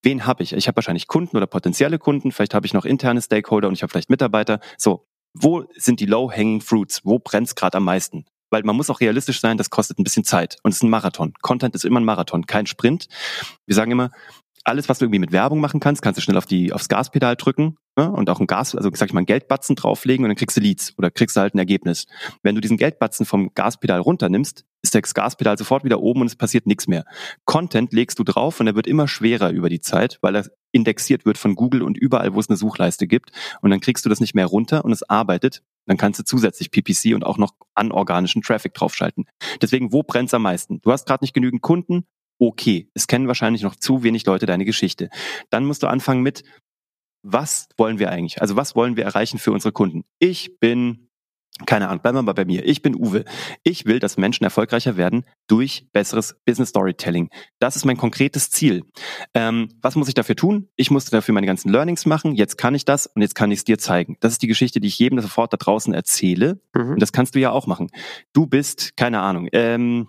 [0.02, 0.52] wen habe ich?
[0.52, 3.82] Ich habe wahrscheinlich Kunden oder potenzielle Kunden, vielleicht habe ich noch interne Stakeholder und ich
[3.82, 4.60] habe vielleicht Mitarbeiter.
[4.78, 5.06] So,
[5.38, 7.02] wo sind die Low-Hanging Fruits?
[7.04, 8.24] Wo brennt's gerade am meisten?
[8.50, 10.90] Weil man muss auch realistisch sein, das kostet ein bisschen Zeit und es ist ein
[10.90, 11.34] Marathon.
[11.42, 13.08] Content ist immer ein Marathon, kein Sprint.
[13.66, 14.10] Wir sagen immer,
[14.66, 17.36] alles, was du irgendwie mit Werbung machen kannst, kannst du schnell auf die, aufs Gaspedal
[17.36, 18.10] drücken ne?
[18.10, 20.60] und auch ein Gas, also sag ich mal, einen Geldbatzen drauflegen und dann kriegst du
[20.60, 22.06] Leads oder kriegst du halt ein Ergebnis.
[22.42, 26.34] Wenn du diesen Geldbatzen vom Gaspedal runternimmst, ist das Gaspedal sofort wieder oben und es
[26.34, 27.04] passiert nichts mehr.
[27.44, 31.24] Content legst du drauf und er wird immer schwerer über die Zeit, weil er indexiert
[31.24, 33.30] wird von Google und überall, wo es eine Suchleiste gibt.
[33.62, 35.62] Und dann kriegst du das nicht mehr runter und es arbeitet.
[35.86, 39.26] Dann kannst du zusätzlich PPC und auch noch anorganischen Traffic draufschalten.
[39.62, 40.80] Deswegen, wo brennt's am meisten?
[40.80, 42.06] Du hast gerade nicht genügend Kunden,
[42.38, 42.88] okay.
[42.94, 45.10] Es kennen wahrscheinlich noch zu wenig Leute deine Geschichte.
[45.50, 46.42] Dann musst du anfangen mit,
[47.22, 48.40] was wollen wir eigentlich?
[48.40, 50.04] Also was wollen wir erreichen für unsere Kunden?
[50.18, 51.06] Ich bin
[51.64, 52.66] keine Ahnung, bleiben wir mal bei mir.
[52.66, 53.24] Ich bin Uwe.
[53.62, 57.30] Ich will, dass Menschen erfolgreicher werden durch besseres Business Storytelling.
[57.58, 58.82] Das ist mein konkretes Ziel.
[59.32, 60.68] Ähm, was muss ich dafür tun?
[60.76, 62.34] Ich musste dafür meine ganzen Learnings machen.
[62.34, 64.18] Jetzt kann ich das und jetzt kann ich es dir zeigen.
[64.20, 66.60] Das ist die Geschichte, die ich jedem sofort da draußen erzähle.
[66.74, 66.92] Mhm.
[66.92, 67.88] Und das kannst du ja auch machen.
[68.34, 70.08] Du bist, keine Ahnung, ähm,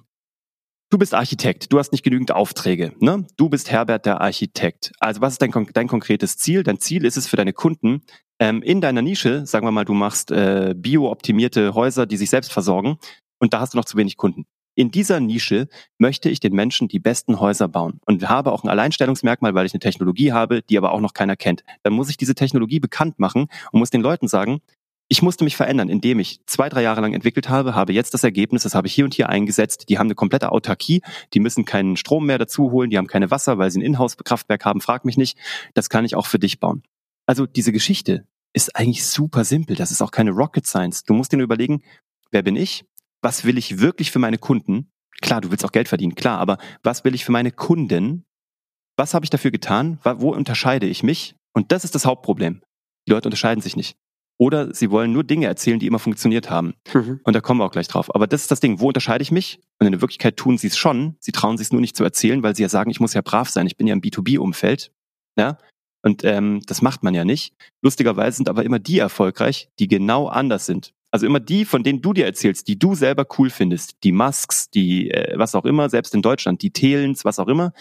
[0.89, 2.93] Du bist Architekt, du hast nicht genügend Aufträge.
[2.99, 3.27] Ne?
[3.35, 4.93] Du bist Herbert der Architekt.
[4.99, 6.63] Also was ist dein, dein konkretes Ziel?
[6.63, 8.03] Dein Ziel ist es für deine Kunden,
[8.39, 12.53] ähm, in deiner Nische, sagen wir mal, du machst äh, bio-optimierte Häuser, die sich selbst
[12.53, 12.99] versorgen
[13.39, 14.45] und da hast du noch zu wenig Kunden.
[14.75, 18.69] In dieser Nische möchte ich den Menschen die besten Häuser bauen und habe auch ein
[18.69, 21.63] Alleinstellungsmerkmal, weil ich eine Technologie habe, die aber auch noch keiner kennt.
[21.83, 24.61] Dann muss ich diese Technologie bekannt machen und muss den Leuten sagen,
[25.09, 28.23] ich musste mich verändern, indem ich zwei, drei Jahre lang entwickelt habe, habe jetzt das
[28.23, 29.87] Ergebnis, das habe ich hier und hier eingesetzt.
[29.89, 31.01] Die haben eine komplette Autarkie,
[31.33, 34.65] die müssen keinen Strom mehr dazu holen, die haben keine Wasser, weil sie ein Inhouse-Kraftwerk
[34.65, 35.37] haben, frag mich nicht.
[35.73, 36.83] Das kann ich auch für dich bauen.
[37.25, 39.75] Also diese Geschichte ist eigentlich super simpel.
[39.75, 41.03] Das ist auch keine Rocket Science.
[41.03, 41.83] Du musst dir nur überlegen,
[42.31, 42.85] wer bin ich?
[43.21, 44.91] Was will ich wirklich für meine Kunden?
[45.21, 48.25] Klar, du willst auch Geld verdienen, klar, aber was will ich für meine Kunden?
[48.97, 49.99] Was habe ich dafür getan?
[50.03, 51.35] Wo unterscheide ich mich?
[51.53, 52.61] Und das ist das Hauptproblem.
[53.07, 53.97] Die Leute unterscheiden sich nicht.
[54.39, 56.75] Oder sie wollen nur Dinge erzählen, die immer funktioniert haben.
[56.93, 57.21] Mhm.
[57.23, 58.13] Und da kommen wir auch gleich drauf.
[58.13, 58.79] Aber das ist das Ding.
[58.79, 59.59] Wo unterscheide ich mich?
[59.79, 61.15] Und in der Wirklichkeit tun sie es schon.
[61.19, 63.21] Sie trauen sich es nur nicht zu erzählen, weil sie ja sagen, ich muss ja
[63.21, 63.65] brav sein.
[63.65, 64.91] Ich bin ja im B2B-Umfeld.
[65.37, 65.57] Ja?
[66.03, 67.53] Und ähm, das macht man ja nicht.
[67.81, 70.93] Lustigerweise sind aber immer die erfolgreich, die genau anders sind.
[71.09, 74.69] Also immer die, von denen du dir erzählst, die du selber cool findest, die Musks,
[74.69, 77.73] die äh, was auch immer, selbst in Deutschland, die Thelens, was auch immer,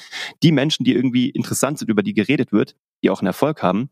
[0.42, 3.90] die Menschen, die irgendwie interessant sind, über die geredet wird, die auch einen Erfolg haben,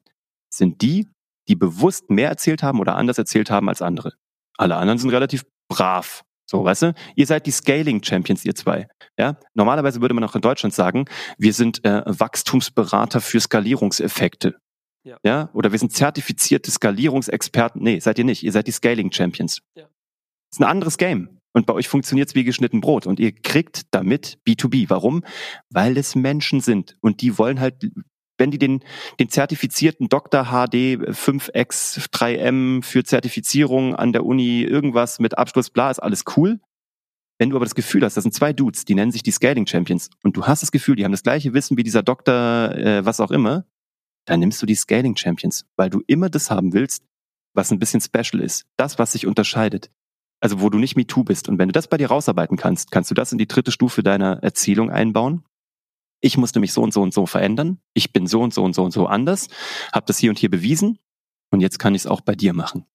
[0.50, 1.08] sind die,
[1.48, 4.14] die bewusst mehr erzählt haben oder anders erzählt haben als andere.
[4.56, 6.22] Alle anderen sind relativ brav.
[6.46, 6.94] So, weißt du?
[7.16, 8.86] Ihr seid die Scaling Champions, ihr zwei.
[9.18, 9.38] Ja?
[9.54, 11.06] Normalerweise würde man auch in Deutschland sagen,
[11.38, 14.56] wir sind äh, Wachstumsberater für Skalierungseffekte.
[15.04, 15.18] Ja.
[15.24, 15.50] ja.
[15.52, 17.82] Oder wir sind zertifizierte Skalierungsexperten.
[17.82, 18.42] Nee, seid ihr nicht.
[18.42, 19.60] Ihr seid die Scaling Champions.
[19.74, 19.86] Ja.
[20.50, 21.40] ist ein anderes Game.
[21.52, 23.06] Und bei euch funktioniert es wie geschnitten Brot.
[23.06, 24.90] Und ihr kriegt damit B2B.
[24.90, 25.24] Warum?
[25.70, 26.96] Weil es Menschen sind.
[27.00, 27.86] Und die wollen halt,
[28.38, 28.80] wenn die den,
[29.20, 30.44] den zertifizierten Dr.
[30.44, 36.60] HD 5X 3M für Zertifizierung an der Uni irgendwas mit Abschluss bla, ist alles cool.
[37.38, 39.66] Wenn du aber das Gefühl hast, das sind zwei Dudes, die nennen sich die Scaling
[39.66, 43.04] Champions und du hast das Gefühl, die haben das gleiche Wissen wie dieser Doktor, äh,
[43.04, 43.64] was auch immer,
[44.24, 47.04] dann nimmst du die Scaling Champions, weil du immer das haben willst,
[47.54, 48.66] was ein bisschen special ist.
[48.76, 49.90] Das, was sich unterscheidet.
[50.40, 51.48] Also wo du nicht MeToo bist.
[51.48, 54.02] Und wenn du das bei dir rausarbeiten kannst, kannst du das in die dritte Stufe
[54.02, 55.44] deiner Erzählung einbauen.
[56.24, 57.80] Ich musste mich so und so und so verändern.
[57.92, 59.48] Ich bin so und so und so und so anders.
[59.92, 60.98] Habe das hier und hier bewiesen.
[61.50, 62.86] Und jetzt kann ich es auch bei dir machen.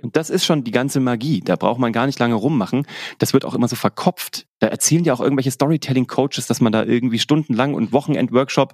[0.00, 1.42] Und das ist schon die ganze Magie.
[1.42, 2.86] Da braucht man gar nicht lange rummachen.
[3.18, 4.46] Das wird auch immer so verkopft.
[4.58, 8.72] Da erzählen ja auch irgendwelche Storytelling-Coaches, dass man da irgendwie stundenlang und Wochenend-Workshop.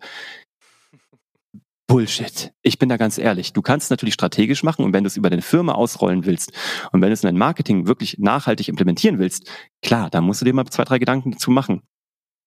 [1.89, 2.53] Bullshit.
[2.63, 3.53] Ich bin da ganz ehrlich.
[3.53, 6.53] Du kannst es natürlich strategisch machen und wenn du es über deine Firma ausrollen willst
[6.93, 9.51] und wenn du es in dein Marketing wirklich nachhaltig implementieren willst,
[9.83, 11.83] klar, da musst du dir mal zwei, drei Gedanken dazu machen.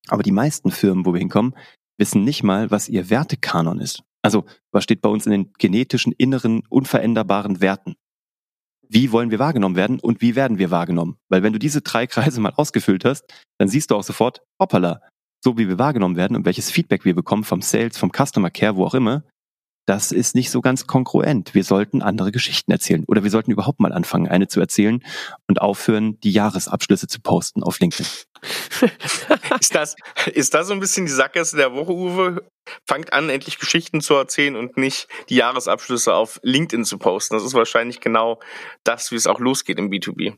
[0.07, 1.55] Aber die meisten Firmen, wo wir hinkommen,
[1.97, 4.03] wissen nicht mal, was ihr Wertekanon ist.
[4.21, 7.95] Also, was steht bei uns in den genetischen, inneren, unveränderbaren Werten?
[8.87, 11.17] Wie wollen wir wahrgenommen werden und wie werden wir wahrgenommen?
[11.29, 13.25] Weil wenn du diese drei Kreise mal ausgefüllt hast,
[13.59, 15.01] dann siehst du auch sofort, hoppala,
[15.43, 18.75] so wie wir wahrgenommen werden und welches Feedback wir bekommen vom Sales, vom Customer Care,
[18.75, 19.23] wo auch immer,
[19.89, 21.55] das ist nicht so ganz kongruent.
[21.55, 25.03] Wir sollten andere Geschichten erzählen oder wir sollten überhaupt mal anfangen, eine zu erzählen
[25.47, 28.05] und aufhören, die Jahresabschlüsse zu posten auf LinkedIn.
[29.59, 29.95] ist, das,
[30.31, 32.47] ist das so ein bisschen die Sackgasse der Woche, Uwe?
[32.87, 37.33] Fangt an, endlich Geschichten zu erzählen und nicht die Jahresabschlüsse auf LinkedIn zu posten.
[37.33, 38.39] Das ist wahrscheinlich genau
[38.83, 40.37] das, wie es auch losgeht im B2B.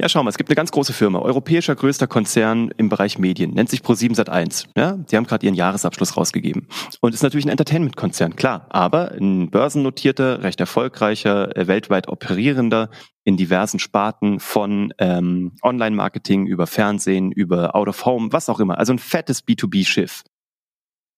[0.00, 3.52] Ja, schau mal, es gibt eine ganz große Firma, europäischer größter Konzern im Bereich Medien,
[3.52, 4.66] nennt sich Pro7 Sat1.
[4.76, 6.68] Ja, die haben gerade ihren Jahresabschluss rausgegeben.
[7.00, 12.90] Und ist natürlich ein Entertainment-Konzern, klar, aber ein börsennotierter, recht erfolgreicher, äh, weltweit operierender
[13.24, 18.78] in diversen Sparten von ähm, Online-Marketing über Fernsehen, über Out of Home, was auch immer.
[18.78, 20.22] Also ein fettes B2B-Schiff.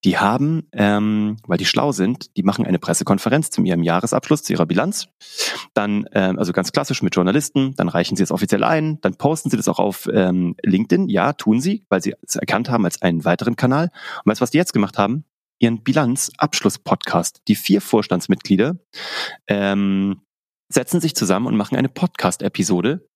[0.05, 4.53] Die haben, ähm, weil die schlau sind, die machen eine Pressekonferenz zu ihrem Jahresabschluss, zu
[4.53, 5.07] ihrer Bilanz.
[5.75, 9.51] Dann, ähm, also ganz klassisch mit Journalisten, dann reichen sie es offiziell ein, dann posten
[9.51, 11.09] sie das auch auf ähm, LinkedIn.
[11.09, 13.91] Ja, tun sie, weil sie es erkannt haben als einen weiteren Kanal.
[14.25, 15.25] Und weißt du, was die jetzt gemacht haben?
[15.61, 17.43] Ihren Bilanz-Abschluss-Podcast.
[17.47, 18.77] Die vier Vorstandsmitglieder
[19.47, 20.23] ähm,
[20.69, 23.07] setzen sich zusammen und machen eine Podcast-Episode.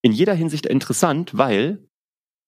[0.00, 1.86] In jeder Hinsicht interessant, weil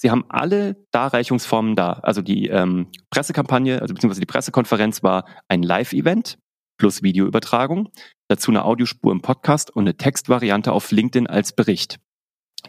[0.04, 1.94] Sie haben alle Darreichungsformen da.
[2.02, 6.36] Also die ähm, Pressekampagne, also beziehungsweise die Pressekonferenz war ein Live-Event
[6.76, 7.88] plus Videoübertragung,
[8.28, 12.00] dazu eine Audiospur im Podcast und eine Textvariante auf LinkedIn als Bericht.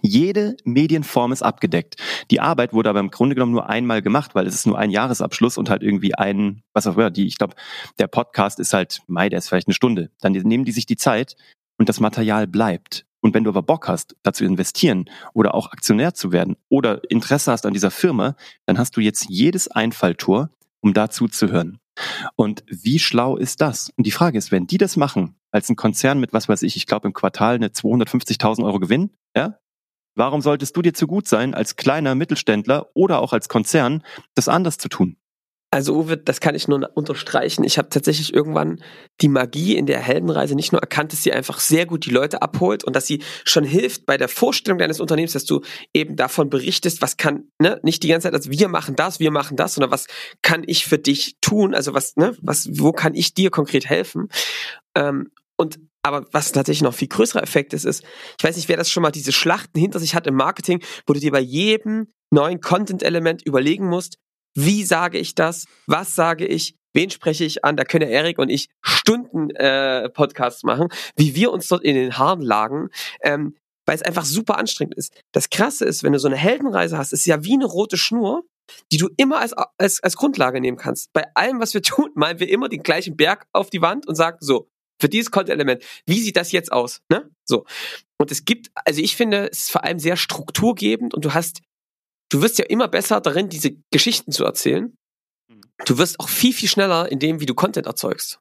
[0.01, 2.01] Jede Medienform ist abgedeckt.
[2.31, 4.89] Die Arbeit wurde aber im Grunde genommen nur einmal gemacht, weil es ist nur ein
[4.89, 7.55] Jahresabschluss und halt irgendwie ein, was auch immer, die, ich glaube,
[7.99, 10.09] der Podcast ist halt, Mai, der ist vielleicht eine Stunde.
[10.21, 11.35] Dann nehmen die sich die Zeit
[11.77, 13.05] und das Material bleibt.
[13.21, 17.51] Und wenn du aber Bock hast, dazu investieren oder auch Aktionär zu werden oder Interesse
[17.51, 20.49] hast an dieser Firma, dann hast du jetzt jedes Einfalltor,
[20.81, 21.79] um dazu zu hören.
[22.35, 23.91] Und wie schlau ist das?
[23.95, 26.75] Und die Frage ist, wenn die das machen, als ein Konzern mit, was weiß ich,
[26.75, 29.57] ich glaube im Quartal eine 250.000 Euro Gewinn, ja,
[30.15, 34.49] warum solltest du dir zu gut sein, als kleiner Mittelständler oder auch als Konzern, das
[34.49, 35.17] anders zu tun?
[35.71, 37.63] Also Uwe, das kann ich nur unterstreichen.
[37.63, 38.81] Ich habe tatsächlich irgendwann
[39.19, 42.41] die Magie in der Heldenreise nicht nur erkannt, dass sie einfach sehr gut die Leute
[42.41, 45.61] abholt und dass sie schon hilft bei der Vorstellung deines Unternehmens, dass du
[45.93, 49.31] eben davon berichtest, was kann, ne, nicht die ganze Zeit als wir machen das, wir
[49.31, 50.07] machen das, sondern was
[50.41, 51.75] kann ich für dich tun?
[51.75, 54.29] Also was, ne, was, wo kann ich dir konkret helfen?
[54.95, 58.03] Ähm, und aber was tatsächlich noch viel größerer Effekt ist, ist,
[58.37, 61.13] ich weiß nicht, wer das schon mal diese Schlachten hinter sich hat im Marketing, wo
[61.13, 64.19] du dir bei jedem neuen Content-Element überlegen musst,
[64.55, 65.65] wie sage ich das?
[65.85, 66.75] Was sage ich?
[66.93, 67.75] Wen spreche ich an?
[67.75, 70.87] Da können Erik und ich Stunden äh, Podcasts machen,
[71.17, 72.89] wie wir uns dort in den Haaren lagen.
[73.21, 75.13] Ähm, weil es einfach super anstrengend ist.
[75.31, 78.43] Das Krasse ist, wenn du so eine Heldenreise hast, ist ja wie eine rote Schnur,
[78.91, 81.13] die du immer als, als, als Grundlage nehmen kannst.
[81.13, 84.15] Bei allem, was wir tun, malen wir immer den gleichen Berg auf die Wand und
[84.15, 84.67] sagen so,
[84.99, 87.01] für dieses Content-Element, wie sieht das jetzt aus?
[87.09, 87.29] Ne?
[87.43, 87.65] So.
[88.17, 91.61] Und es gibt, also ich finde, es ist vor allem sehr strukturgebend und du hast
[92.35, 94.93] du wirst ja immer besser darin, diese Geschichten zu erzählen.
[95.47, 95.61] Mhm.
[95.85, 98.39] Du wirst auch viel, viel schneller in dem, wie du Content erzeugst.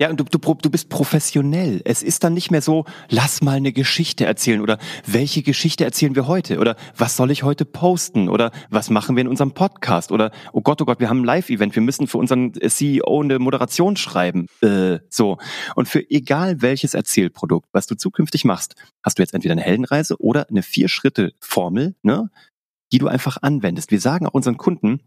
[0.00, 1.80] Ja, und du, du, du bist professionell.
[1.84, 6.16] Es ist dann nicht mehr so, lass mal eine Geschichte erzählen oder welche Geschichte erzählen
[6.16, 10.10] wir heute oder was soll ich heute posten oder was machen wir in unserem Podcast
[10.10, 13.38] oder oh Gott, oh Gott, wir haben ein Live-Event, wir müssen für unseren CEO eine
[13.38, 14.46] Moderation schreiben.
[14.62, 15.38] Äh, so.
[15.76, 18.74] Und für egal welches Erzählprodukt, was du zukünftig machst,
[19.04, 22.30] hast du jetzt entweder eine Heldenreise oder eine Vier-Schritte-Formel, ne?
[22.94, 23.90] Die du einfach anwendest.
[23.90, 25.00] Wir sagen auch unseren Kunden,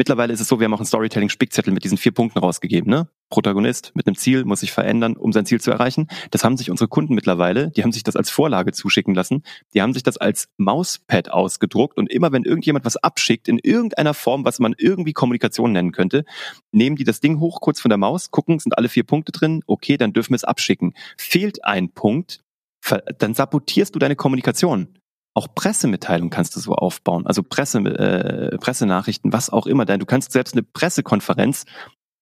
[0.00, 2.88] Mittlerweile ist es so, wir haben auch einen Storytelling-Spickzettel mit diesen vier Punkten rausgegeben.
[2.88, 3.08] Ne?
[3.30, 6.06] Protagonist mit einem Ziel muss sich verändern, um sein Ziel zu erreichen.
[6.30, 9.42] Das haben sich unsere Kunden mittlerweile, die haben sich das als Vorlage zuschicken lassen.
[9.74, 14.14] Die haben sich das als Mauspad ausgedruckt und immer wenn irgendjemand was abschickt, in irgendeiner
[14.14, 16.24] Form, was man irgendwie Kommunikation nennen könnte,
[16.70, 19.64] nehmen die das Ding hoch, kurz von der Maus, gucken, sind alle vier Punkte drin,
[19.66, 20.94] okay, dann dürfen wir es abschicken.
[21.16, 22.44] Fehlt ein Punkt,
[23.18, 24.94] dann sabotierst du deine Kommunikation.
[25.34, 29.84] Auch Pressemitteilungen kannst du so aufbauen, also Presse, äh, Pressenachrichten, was auch immer.
[29.84, 31.64] Du kannst selbst eine Pressekonferenz,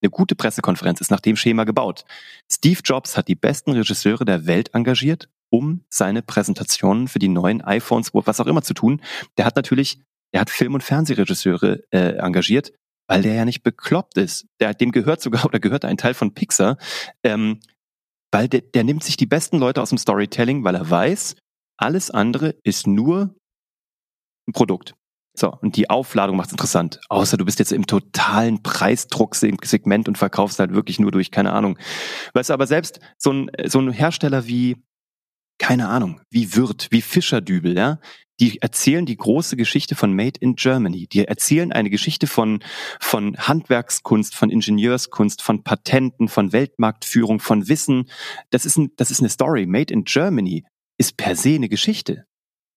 [0.02, 2.04] eine gute Pressekonferenz ist nach dem Schema gebaut.
[2.50, 7.62] Steve Jobs hat die besten Regisseure der Welt engagiert, um seine Präsentationen für die neuen
[7.62, 9.00] iPhones, was auch immer zu tun.
[9.38, 10.00] Der hat natürlich,
[10.34, 12.72] der hat Film- und Fernsehregisseure äh, engagiert,
[13.08, 14.46] weil der ja nicht bekloppt ist.
[14.60, 16.76] Der, dem gehört sogar oder gehört ein Teil von Pixar,
[17.22, 17.60] ähm,
[18.32, 21.36] weil der, der nimmt sich die besten Leute aus dem Storytelling, weil er weiß,
[21.76, 23.34] alles andere ist nur
[24.48, 24.94] ein Produkt.
[25.38, 27.00] So, und die Aufladung macht es interessant.
[27.10, 31.78] Außer du bist jetzt im totalen Preisdrucksegment und verkaufst halt wirklich nur durch, keine Ahnung.
[32.32, 34.76] Weißt du, aber selbst so ein, so ein Hersteller wie,
[35.58, 37.98] keine Ahnung, wie Wirt, wie Fischerdübel, ja,
[38.40, 41.06] die erzählen die große Geschichte von Made in Germany.
[41.06, 42.60] Die erzählen eine Geschichte von,
[43.00, 48.10] von Handwerkskunst, von Ingenieurskunst, von Patenten, von Weltmarktführung, von Wissen.
[48.50, 49.66] Das ist, ein, das ist eine Story.
[49.66, 50.64] Made in Germany
[50.98, 52.26] ist per se eine Geschichte.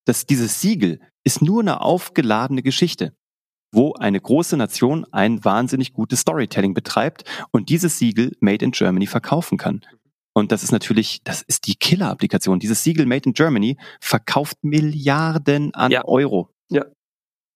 [0.06, 3.14] Das, dieses Siegel ist nur eine aufgeladene Geschichte,
[3.72, 9.06] wo eine große Nation ein wahnsinnig gutes Storytelling betreibt und dieses Siegel Made in Germany
[9.06, 9.84] verkaufen kann.
[10.32, 12.60] Und das ist natürlich, das ist die Killer-Applikation.
[12.60, 16.04] Dieses Siegel Made in Germany verkauft Milliarden an ja.
[16.04, 16.50] Euro.
[16.70, 16.86] Ja.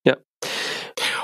[0.05, 0.17] Ja.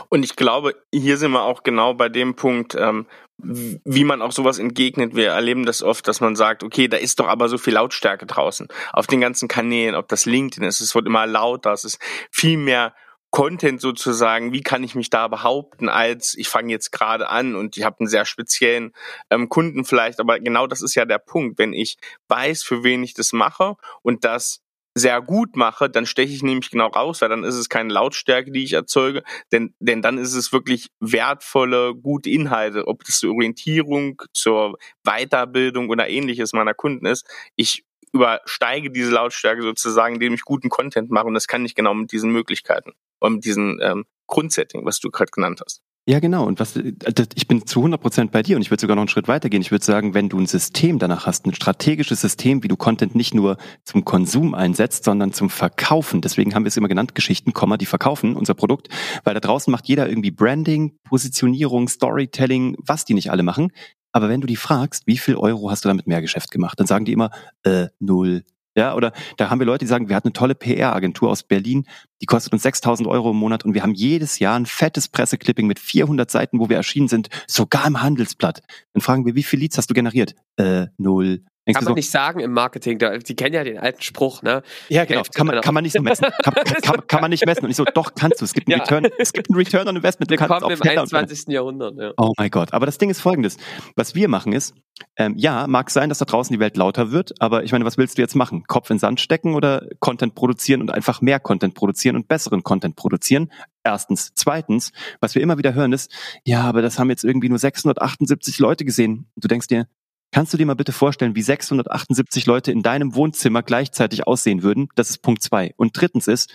[0.08, 3.06] Und ich glaube, hier sind wir auch genau bei dem Punkt, ähm,
[3.42, 5.14] wie man auch sowas entgegnet.
[5.14, 8.26] Wir erleben das oft, dass man sagt, okay, da ist doch aber so viel Lautstärke
[8.26, 8.68] draußen.
[8.92, 11.98] Auf den ganzen Kanälen, ob das LinkedIn ist, es wird immer lauter, es ist
[12.30, 12.94] viel mehr
[13.30, 17.76] Content sozusagen, wie kann ich mich da behaupten, als ich fange jetzt gerade an und
[17.76, 18.92] ich habe einen sehr speziellen
[19.30, 21.96] ähm, Kunden vielleicht, aber genau das ist ja der Punkt, wenn ich
[22.28, 24.62] weiß, für wen ich das mache und das
[24.94, 28.50] sehr gut mache, dann steche ich nämlich genau raus, weil dann ist es keine Lautstärke,
[28.50, 29.22] die ich erzeuge,
[29.52, 35.88] denn, denn dann ist es wirklich wertvolle, gute Inhalte, ob das zur Orientierung, zur Weiterbildung
[35.88, 37.26] oder ähnliches meiner Kunden ist.
[37.56, 41.94] Ich übersteige diese Lautstärke sozusagen, indem ich guten Content mache und das kann ich genau
[41.94, 45.82] mit diesen Möglichkeiten und mit diesem ähm, Grundsetting, was du gerade genannt hast.
[46.06, 46.44] Ja, genau.
[46.46, 49.08] Und was, ich bin zu 100 Prozent bei dir und ich würde sogar noch einen
[49.08, 49.60] Schritt weitergehen.
[49.60, 53.14] Ich würde sagen, wenn du ein System danach hast, ein strategisches System, wie du Content
[53.14, 56.20] nicht nur zum Konsum einsetzt, sondern zum Verkaufen.
[56.20, 58.88] Deswegen haben wir es immer genannt, Geschichten, die verkaufen unser Produkt,
[59.24, 63.70] weil da draußen macht jeder irgendwie Branding, Positionierung, Storytelling, was die nicht alle machen.
[64.12, 66.86] Aber wenn du die fragst, wie viel Euro hast du damit mehr Geschäft gemacht, dann
[66.86, 67.30] sagen die immer,
[67.62, 68.42] äh, null,
[68.80, 71.86] ja, oder da haben wir Leute, die sagen, wir hatten eine tolle PR-Agentur aus Berlin,
[72.22, 75.66] die kostet uns 6000 Euro im Monat und wir haben jedes Jahr ein fettes Presseclipping
[75.66, 78.62] mit 400 Seiten, wo wir erschienen sind, sogar im Handelsblatt.
[78.94, 80.34] Dann fragen wir, wie viel Leads hast du generiert?
[80.56, 81.44] Äh, null.
[81.66, 84.42] Denkst kann man so, nicht sagen im Marketing, da, die kennen ja den alten Spruch,
[84.42, 84.62] ne?
[84.88, 86.26] Ja, genau, kann man, kann man nicht so messen.
[86.42, 87.64] Kann, kann, kann, man nicht messen.
[87.64, 88.44] Und ich so, doch, kannst du.
[88.44, 88.84] Es gibt einen, ja.
[88.84, 90.30] Return, es gibt einen Return on Investment.
[90.30, 91.48] Du Willkommen im 21.
[91.48, 92.12] Jahrhundert, ja.
[92.16, 92.72] Oh mein Gott.
[92.72, 93.58] Aber das Ding ist folgendes.
[93.94, 94.74] Was wir machen ist,
[95.16, 97.98] ähm, ja, mag sein, dass da draußen die Welt lauter wird, aber ich meine, was
[97.98, 98.64] willst du jetzt machen?
[98.66, 102.96] Kopf in Sand stecken oder Content produzieren und einfach mehr Content produzieren und besseren Content
[102.96, 103.52] produzieren?
[103.84, 104.32] Erstens.
[104.34, 106.10] Zweitens, was wir immer wieder hören ist,
[106.44, 109.30] ja, aber das haben jetzt irgendwie nur 678 Leute gesehen.
[109.36, 109.86] Du denkst dir,
[110.32, 114.88] Kannst du dir mal bitte vorstellen, wie 678 Leute in deinem Wohnzimmer gleichzeitig aussehen würden?
[114.94, 115.74] Das ist Punkt zwei.
[115.76, 116.52] Und drittens ist,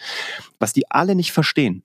[0.59, 1.83] was die alle nicht verstehen,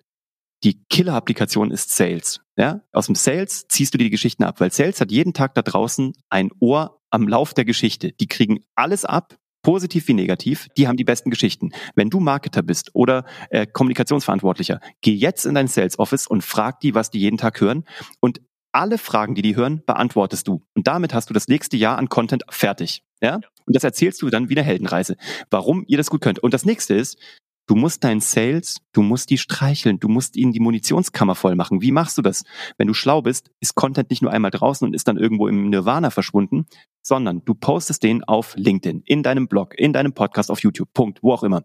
[0.62, 2.40] die Killer-Applikation ist Sales.
[2.56, 2.82] Ja?
[2.92, 5.62] Aus dem Sales ziehst du dir die Geschichten ab, weil Sales hat jeden Tag da
[5.62, 8.12] draußen ein Ohr am Lauf der Geschichte.
[8.12, 11.70] Die kriegen alles ab, positiv wie negativ, die haben die besten Geschichten.
[11.94, 16.80] Wenn du Marketer bist oder äh, Kommunikationsverantwortlicher, geh jetzt in dein Sales Office und frag
[16.80, 17.84] die, was die jeden Tag hören
[18.20, 18.40] und
[18.72, 20.62] alle Fragen, die die hören, beantwortest du.
[20.74, 23.02] Und damit hast du das nächste Jahr an Content fertig.
[23.20, 23.40] Ja?
[23.66, 25.16] Und das erzählst du dann wie eine Heldenreise,
[25.50, 26.38] warum ihr das gut könnt.
[26.38, 27.18] Und das nächste ist,
[27.66, 31.82] du musst deinen Sales, du musst die streicheln, du musst ihnen die Munitionskammer voll machen.
[31.82, 32.44] Wie machst du das?
[32.78, 35.70] Wenn du schlau bist, ist Content nicht nur einmal draußen und ist dann irgendwo im
[35.70, 36.66] Nirvana verschwunden,
[37.02, 41.22] sondern du postest den auf LinkedIn, in deinem Blog, in deinem Podcast auf YouTube, Punkt,
[41.22, 41.64] wo auch immer.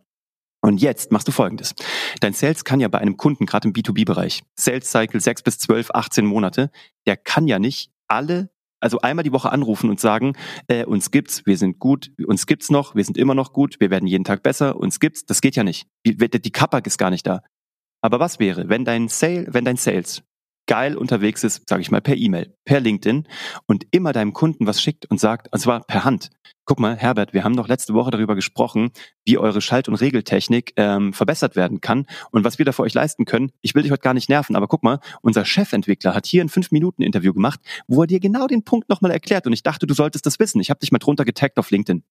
[0.65, 1.75] Und jetzt machst du folgendes.
[2.21, 5.91] Dein Sales kann ja bei einem Kunden, gerade im B2B-Bereich, Sales Cycle 6 bis 12,
[5.93, 6.71] 18 Monate,
[7.05, 8.49] der kann ja nicht alle
[8.79, 10.33] Also einmal die Woche anrufen und sagen,
[10.67, 13.91] äh, uns gibt's, wir sind gut, uns gibt's noch, wir sind immer noch gut, wir
[13.91, 15.87] werden jeden Tag besser, uns gibt's, das geht ja nicht.
[16.03, 17.43] Die, die Kappa ist gar nicht da.
[18.01, 20.23] Aber was wäre, wenn dein Sale, wenn dein Sales
[20.67, 23.27] geil unterwegs ist, sage ich mal, per E-Mail, per LinkedIn
[23.67, 26.29] und immer deinem Kunden was schickt und sagt, und zwar per Hand.
[26.67, 28.89] Guck mal, Herbert, wir haben doch letzte Woche darüber gesprochen,
[29.23, 32.95] wie eure Schalt- und Regeltechnik ähm, verbessert werden kann und was wir da für euch
[32.95, 33.51] leisten können.
[33.61, 36.49] Ich will dich heute gar nicht nerven, aber guck mal, unser Chefentwickler hat hier ein
[36.49, 40.25] 5-Minuten-Interview gemacht, wo er dir genau den Punkt nochmal erklärt und ich dachte, du solltest
[40.25, 40.59] das wissen.
[40.59, 42.03] Ich habe dich mal drunter getaggt auf LinkedIn.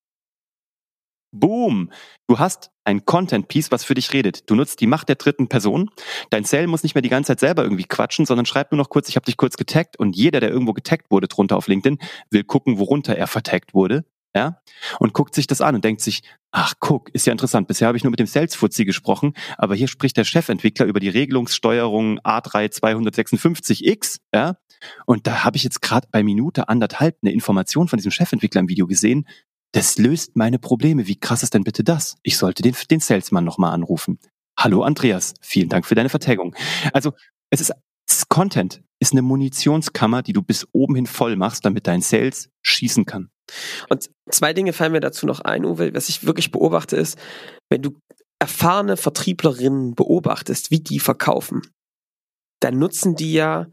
[1.34, 1.90] Boom.
[2.28, 4.48] Du hast ein Content-Piece, was für dich redet.
[4.48, 5.90] Du nutzt die Macht der dritten Person.
[6.30, 8.88] Dein Cell muss nicht mehr die ganze Zeit selber irgendwie quatschen, sondern schreib nur noch
[8.88, 11.98] kurz, ich habe dich kurz getaggt und jeder, der irgendwo getaggt wurde drunter auf LinkedIn,
[12.30, 14.04] will gucken, worunter er vertaggt wurde.
[14.36, 14.58] Ja,
[14.98, 17.68] und guckt sich das an und denkt sich, ach guck, ist ja interessant.
[17.68, 21.08] Bisher habe ich nur mit dem Sales-Fuzzi gesprochen, aber hier spricht der Chefentwickler über die
[21.08, 24.56] Regelungssteuerung A3 256X, ja,
[25.06, 28.68] und da habe ich jetzt gerade bei Minute anderthalb eine Information von diesem Chefentwickler im
[28.68, 29.26] Video gesehen,
[29.74, 31.08] das löst meine Probleme.
[31.08, 32.16] Wie krass ist denn bitte das?
[32.22, 34.20] Ich sollte den, den Salesman nochmal anrufen.
[34.56, 36.54] Hallo Andreas, vielen Dank für deine Vertaggung.
[36.92, 37.12] Also
[37.50, 37.72] es ist
[38.06, 42.50] das Content ist eine Munitionskammer, die du bis oben hin voll machst, damit dein Sales
[42.62, 43.30] schießen kann.
[43.88, 45.94] Und zwei Dinge fallen mir dazu noch ein, Uwe.
[45.94, 47.18] Was ich wirklich beobachte ist,
[47.70, 47.98] wenn du
[48.38, 51.62] erfahrene Vertrieblerinnen beobachtest, wie die verkaufen,
[52.60, 53.66] dann nutzen die ja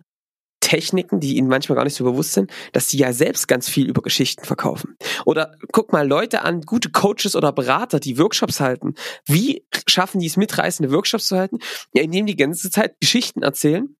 [0.61, 3.89] Techniken, die ihnen manchmal gar nicht so bewusst sind, dass sie ja selbst ganz viel
[3.89, 4.95] über Geschichten verkaufen.
[5.25, 8.95] Oder guck mal Leute an, gute Coaches oder Berater, die Workshops halten.
[9.25, 11.59] Wie schaffen die es, mitreißende Workshops zu halten?
[11.93, 13.95] Ja, indem die ganze Zeit Geschichten erzählen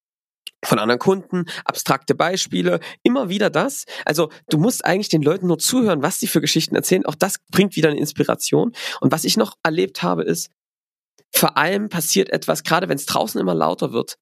[0.63, 3.85] von anderen Kunden, abstrakte Beispiele, immer wieder das.
[4.05, 7.05] Also du musst eigentlich den Leuten nur zuhören, was sie für Geschichten erzählen.
[7.05, 8.73] Auch das bringt wieder eine Inspiration.
[8.99, 10.51] Und was ich noch erlebt habe, ist,
[11.33, 14.17] vor allem passiert etwas, gerade wenn es draußen immer lauter wird,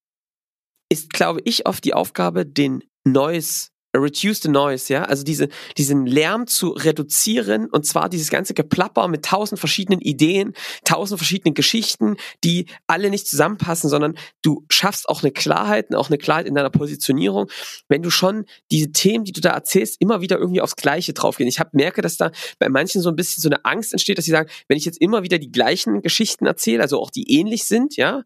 [0.90, 6.06] ist, glaube ich, oft die Aufgabe, den Noise reduce the noise, ja, also diese, diesen
[6.06, 10.54] Lärm zu reduzieren und zwar dieses ganze Geplapper mit tausend verschiedenen Ideen,
[10.86, 16.18] tausend verschiedenen Geschichten, die alle nicht zusammenpassen, sondern du schaffst auch eine Klarheit, auch eine
[16.18, 17.50] Klarheit in deiner Positionierung,
[17.88, 21.50] wenn du schon diese Themen, die du da erzählst, immer wieder irgendwie aufs Gleiche draufgehen.
[21.50, 24.26] Ich hab, merke, dass da bei manchen so ein bisschen so eine Angst entsteht, dass
[24.26, 27.64] sie sagen, wenn ich jetzt immer wieder die gleichen Geschichten erzähle, also auch die ähnlich
[27.64, 28.24] sind, ja,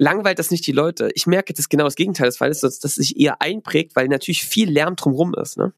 [0.00, 1.10] langweilt das nicht die Leute.
[1.14, 4.44] Ich merke das genau das Gegenteil des Falles, dass das sich eher einprägt, weil natürlich
[4.44, 5.58] viel Lärm drumherum ist.
[5.58, 5.72] Ne?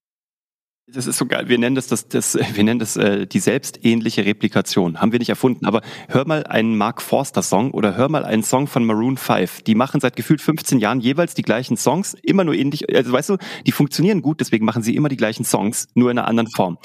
[0.86, 1.48] Das ist so geil.
[1.48, 5.00] Wir nennen das, das, das wir nennen das äh, die selbstähnliche Replikation.
[5.00, 5.66] Haben wir nicht erfunden.
[5.66, 9.62] Aber hör mal einen Mark Forster Song oder hör mal einen Song von Maroon 5.
[9.62, 12.94] Die machen seit gefühlt 15 Jahren jeweils die gleichen Songs, immer nur ähnlich.
[12.94, 16.18] Also weißt du, die funktionieren gut, deswegen machen sie immer die gleichen Songs, nur in
[16.18, 16.78] einer anderen Form.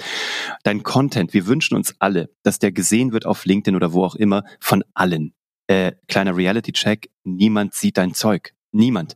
[0.63, 4.15] Dein Content, wir wünschen uns alle, dass der gesehen wird auf LinkedIn oder wo auch
[4.15, 5.33] immer von allen
[5.67, 8.53] äh, kleiner Reality-Check, niemand sieht dein Zeug.
[8.73, 9.15] Niemand.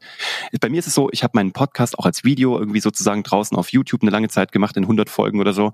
[0.62, 3.56] Bei mir ist es so, ich habe meinen Podcast auch als Video irgendwie sozusagen draußen
[3.58, 5.74] auf YouTube eine lange Zeit gemacht, in 100 Folgen oder so.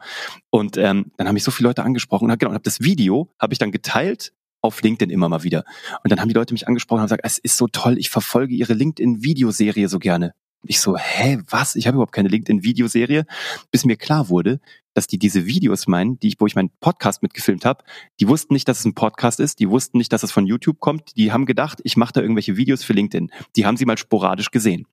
[0.49, 3.30] Und ähm, dann haben mich so viele Leute angesprochen und, hab, genau, hab das Video
[3.39, 5.63] habe ich dann geteilt auf LinkedIn immer mal wieder.
[6.03, 8.09] Und dann haben die Leute mich angesprochen und haben gesagt, es ist so toll, ich
[8.09, 10.34] verfolge ihre LinkedIn-Videoserie so gerne.
[10.64, 11.76] Ich so, hä, was?
[11.76, 13.26] Ich habe überhaupt keine LinkedIn-Videoserie,
[13.72, 14.60] bis mir klar wurde,
[14.93, 17.84] dass die diese Videos meinen, die ich, wo ich meinen Podcast mitgefilmt habe,
[18.20, 20.80] die wussten nicht, dass es ein Podcast ist, die wussten nicht, dass es von YouTube
[20.80, 23.32] kommt, die haben gedacht, ich mache da irgendwelche Videos für LinkedIn.
[23.55, 24.88] Die haben sie mal sporadisch gesehen.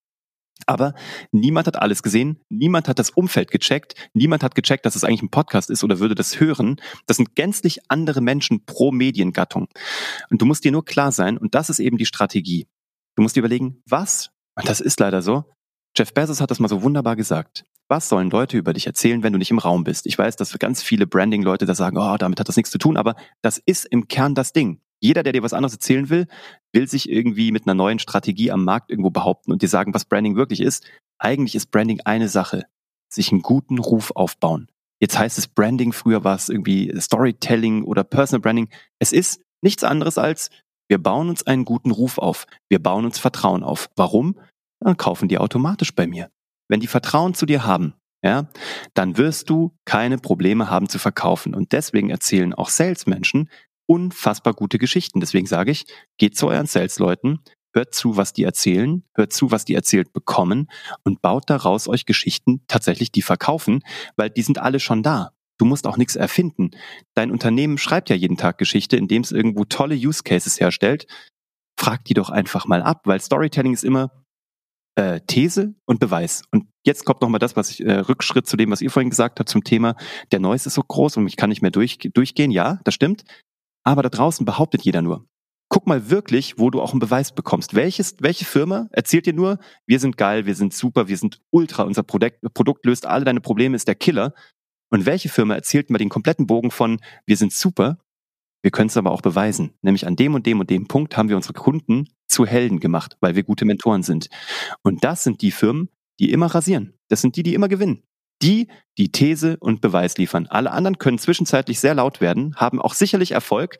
[0.66, 0.94] Aber
[1.32, 5.22] niemand hat alles gesehen, niemand hat das Umfeld gecheckt, niemand hat gecheckt, dass es eigentlich
[5.22, 6.76] ein Podcast ist oder würde das hören.
[7.06, 9.68] Das sind gänzlich andere Menschen pro Mediengattung.
[10.30, 12.66] Und du musst dir nur klar sein, und das ist eben die Strategie.
[13.16, 15.44] Du musst dir überlegen, was, und das ist leider so,
[15.96, 17.64] Jeff Bezos hat das mal so wunderbar gesagt.
[17.86, 20.06] Was sollen Leute über dich erzählen, wenn du nicht im Raum bist?
[20.06, 22.96] Ich weiß, dass ganz viele Branding-Leute da sagen, oh, damit hat das nichts zu tun,
[22.96, 24.80] aber das ist im Kern das Ding.
[25.00, 26.26] Jeder, der dir was anderes erzählen will,
[26.72, 30.06] will sich irgendwie mit einer neuen Strategie am Markt irgendwo behaupten und dir sagen, was
[30.06, 30.84] Branding wirklich ist.
[31.18, 32.64] Eigentlich ist Branding eine Sache.
[33.08, 34.68] Sich einen guten Ruf aufbauen.
[34.98, 38.68] Jetzt heißt es Branding, früher war es irgendwie Storytelling oder Personal Branding.
[38.98, 40.50] Es ist nichts anderes als,
[40.88, 42.46] wir bauen uns einen guten Ruf auf.
[42.68, 43.90] Wir bauen uns Vertrauen auf.
[43.94, 44.36] Warum?
[44.84, 46.30] Dann kaufen die automatisch bei mir.
[46.68, 48.48] Wenn die Vertrauen zu dir haben, ja,
[48.94, 51.54] dann wirst du keine Probleme haben zu verkaufen.
[51.54, 53.50] Und deswegen erzählen auch Salesmenschen
[53.86, 55.20] unfassbar gute Geschichten.
[55.20, 55.86] Deswegen sage ich,
[56.18, 57.40] geht zu euren Salesleuten,
[57.74, 60.68] hört zu, was die erzählen, hört zu, was die erzählt bekommen
[61.02, 63.82] und baut daraus euch Geschichten tatsächlich, die verkaufen,
[64.16, 65.32] weil die sind alle schon da.
[65.58, 66.70] Du musst auch nichts erfinden.
[67.14, 71.06] Dein Unternehmen schreibt ja jeden Tag Geschichte, indem es irgendwo tolle Use Cases herstellt.
[71.78, 74.23] Frag die doch einfach mal ab, weil Storytelling ist immer,
[74.96, 76.42] äh, These und Beweis.
[76.50, 79.40] Und jetzt kommt nochmal das, was ich, äh, Rückschritt zu dem, was ihr vorhin gesagt
[79.40, 79.96] habt zum Thema,
[80.32, 82.50] der Noise ist so groß und ich kann nicht mehr durch, durchgehen.
[82.50, 83.24] Ja, das stimmt.
[83.84, 85.26] Aber da draußen behauptet jeder nur.
[85.68, 87.74] guck mal wirklich, wo du auch einen Beweis bekommst.
[87.74, 91.82] Welches, welche Firma erzählt dir nur, wir sind geil, wir sind super, wir sind ultra,
[91.82, 94.34] unser Produkt, Produkt löst alle deine Probleme, ist der Killer.
[94.90, 97.98] Und welche Firma erzählt mir den kompletten Bogen von, wir sind super,
[98.64, 99.74] wir können es aber auch beweisen.
[99.82, 103.18] Nämlich an dem und dem und dem Punkt haben wir unsere Kunden zu Helden gemacht,
[103.20, 104.30] weil wir gute Mentoren sind.
[104.82, 106.94] Und das sind die Firmen, die immer rasieren.
[107.08, 108.02] Das sind die, die immer gewinnen
[108.42, 110.46] die die These und Beweis liefern.
[110.46, 113.78] Alle anderen können zwischenzeitlich sehr laut werden, haben auch sicherlich Erfolg,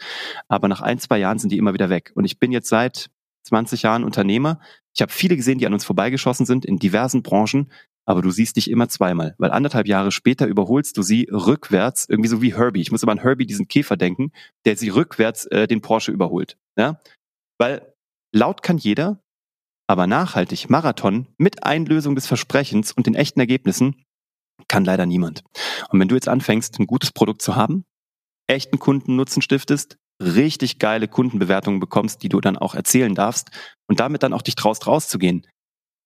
[0.48, 2.12] aber nach ein, zwei Jahren sind die immer wieder weg.
[2.14, 3.10] Und ich bin jetzt seit
[3.44, 4.60] 20 Jahren Unternehmer.
[4.94, 7.70] Ich habe viele gesehen, die an uns vorbeigeschossen sind in diversen Branchen,
[8.06, 12.28] aber du siehst dich immer zweimal, weil anderthalb Jahre später überholst du sie rückwärts, irgendwie
[12.28, 12.80] so wie Herbie.
[12.80, 14.32] Ich muss immer an Herbie, diesen Käfer denken,
[14.64, 16.56] der sie rückwärts äh, den Porsche überholt.
[16.78, 17.00] Ja?
[17.58, 17.94] Weil
[18.32, 19.20] laut kann jeder,
[19.86, 24.04] aber nachhaltig, Marathon, mit Einlösung des Versprechens und den echten Ergebnissen,
[24.68, 25.42] kann leider niemand.
[25.90, 27.84] Und wenn du jetzt anfängst, ein gutes Produkt zu haben,
[28.46, 33.50] echten Kundennutzen stiftest, richtig geile Kundenbewertungen bekommst, die du dann auch erzählen darfst
[33.88, 35.46] und damit dann auch dich traust rauszugehen,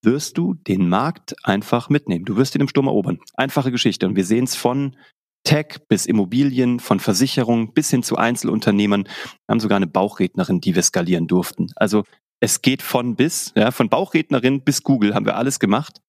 [0.02, 2.24] wirst du den Markt einfach mitnehmen.
[2.24, 3.18] Du wirst ihn im Sturm erobern.
[3.34, 4.06] Einfache Geschichte.
[4.06, 4.96] Und wir sehen es von
[5.44, 9.04] Tech bis Immobilien, von Versicherungen bis hin zu Einzelunternehmern.
[9.04, 9.12] Wir
[9.48, 11.68] haben sogar eine Bauchrednerin, die wir skalieren durften.
[11.76, 12.04] Also
[12.40, 16.00] es geht von bis, ja, von Bauchrednerin bis Google haben wir alles gemacht.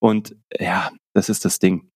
[0.00, 1.90] Und ja, das ist das Ding.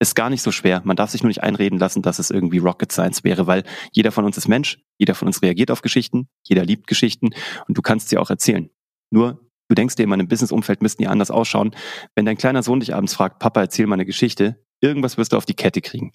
[0.00, 0.82] Ist gar nicht so schwer.
[0.84, 3.62] Man darf sich nur nicht einreden lassen, dass es irgendwie Rocket Science wäre, weil
[3.92, 7.30] jeder von uns ist Mensch, jeder von uns reagiert auf Geschichten, jeder liebt Geschichten
[7.68, 8.68] und du kannst sie auch erzählen.
[9.10, 9.40] Nur,
[9.72, 11.74] du denkst dir immer, im Businessumfeld müssten die anders ausschauen.
[12.14, 15.38] Wenn dein kleiner Sohn dich abends fragt, Papa, erzähl mal eine Geschichte, irgendwas wirst du
[15.38, 16.12] auf die Kette kriegen.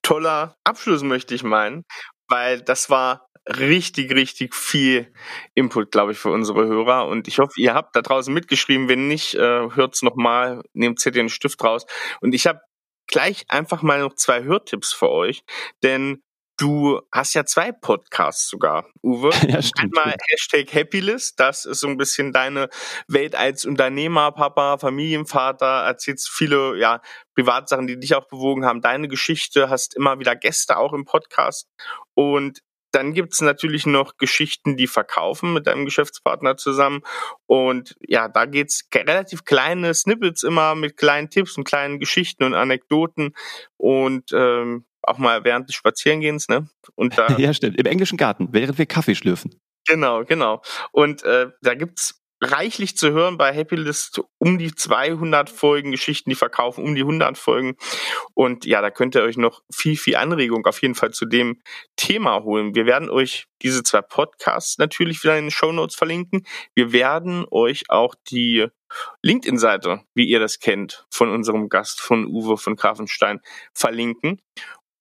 [0.00, 1.84] Toller Abschluss, möchte ich meinen,
[2.28, 5.12] weil das war richtig, richtig viel
[5.54, 7.06] Input, glaube ich, für unsere Hörer.
[7.08, 8.88] Und ich hoffe, ihr habt da draußen mitgeschrieben.
[8.88, 11.84] Wenn nicht, äh, hört's nochmal, nehmt Zettel einen Stift raus.
[12.22, 12.60] Und ich habe
[13.06, 15.44] gleich einfach mal noch zwei Hörtipps für euch,
[15.82, 16.22] denn
[16.56, 19.30] Du hast ja zwei Podcasts sogar, Uwe.
[19.48, 19.98] Ja, stimmt.
[19.98, 22.68] Einmal Hashtag Happylist, das ist so ein bisschen deine
[23.08, 27.00] Welt als Unternehmer, Papa, Familienvater, erzählst viele ja,
[27.34, 31.66] Privatsachen, die dich auch bewogen haben, deine Geschichte, hast immer wieder Gäste auch im Podcast.
[32.14, 32.60] Und
[32.92, 37.02] dann gibt's natürlich noch Geschichten, die verkaufen mit deinem Geschäftspartner zusammen.
[37.46, 42.54] Und ja, da geht's relativ kleine Snippets immer mit kleinen Tipps und kleinen Geschichten und
[42.54, 43.34] Anekdoten
[43.76, 46.68] und ähm, auch mal während des Spazierengehens, ne?
[46.94, 47.78] Und da, ja, stimmt.
[47.78, 49.60] Im englischen Garten, während wir Kaffee schlürfen.
[49.86, 50.62] Genau, genau.
[50.92, 56.36] Und äh, da gibt's reichlich zu hören bei Happylist um die 200 Folgen Geschichten, die
[56.36, 57.76] verkaufen, um die 100 Folgen.
[58.34, 61.60] Und ja, da könnt ihr euch noch viel, viel Anregung auf jeden Fall zu dem
[61.96, 62.74] Thema holen.
[62.74, 66.46] Wir werden euch diese zwei Podcasts natürlich wieder in den Show Notes verlinken.
[66.74, 68.66] Wir werden euch auch die
[69.22, 73.40] LinkedIn-Seite, wie ihr das kennt, von unserem Gast, von Uwe von Grafenstein,
[73.72, 74.40] verlinken.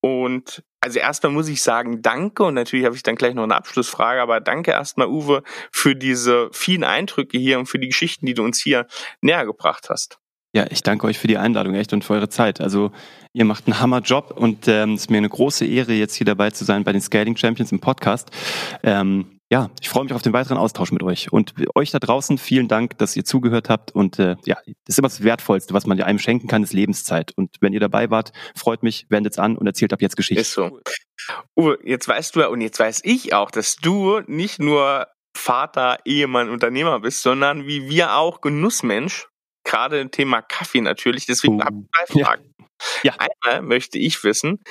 [0.05, 3.55] Und also erstmal muss ich sagen, danke und natürlich habe ich dann gleich noch eine
[3.55, 8.33] Abschlussfrage, aber danke erstmal Uwe für diese vielen Eindrücke hier und für die Geschichten, die
[8.33, 8.85] du uns hier
[9.21, 10.19] näher gebracht hast.
[10.53, 12.59] Ja, ich danke euch für die Einladung echt und für eure Zeit.
[12.59, 12.91] Also
[13.31, 16.51] ihr macht einen Hammerjob und ähm, es ist mir eine große Ehre, jetzt hier dabei
[16.51, 18.29] zu sein bei den Scaling Champions im Podcast.
[18.83, 21.31] Ähm, ja, ich freue mich auf den weiteren Austausch mit euch.
[21.31, 23.91] Und euch da draußen, vielen Dank, dass ihr zugehört habt.
[23.91, 27.33] Und äh, ja, das ist immer das Wertvollste, was man einem schenken kann, ist Lebenszeit.
[27.35, 30.41] Und wenn ihr dabei wart, freut mich, wendet's an und erzählt ab jetzt Geschichte.
[30.41, 30.79] Ist so.
[31.55, 35.05] Uwe, jetzt weißt du ja und jetzt weiß ich auch, dass du nicht nur
[35.37, 39.27] Vater, Ehemann, Unternehmer bist, sondern wie wir auch Genussmensch.
[39.65, 41.27] Gerade im Thema Kaffee natürlich.
[41.27, 42.51] Deswegen uh, habe ich zwei Fragen.
[43.03, 43.13] Ja.
[43.19, 43.27] ja.
[43.45, 44.63] Einmal möchte ich wissen,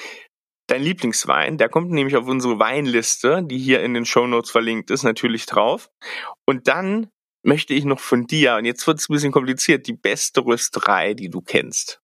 [0.72, 1.58] dein Lieblingswein.
[1.58, 5.46] Der kommt nämlich auf unsere Weinliste, die hier in den Show Notes verlinkt ist, natürlich
[5.46, 5.90] drauf.
[6.46, 7.08] Und dann
[7.44, 11.14] möchte ich noch von dir, und jetzt wird es ein bisschen kompliziert, die beste Rösterei,
[11.14, 12.01] die du kennst.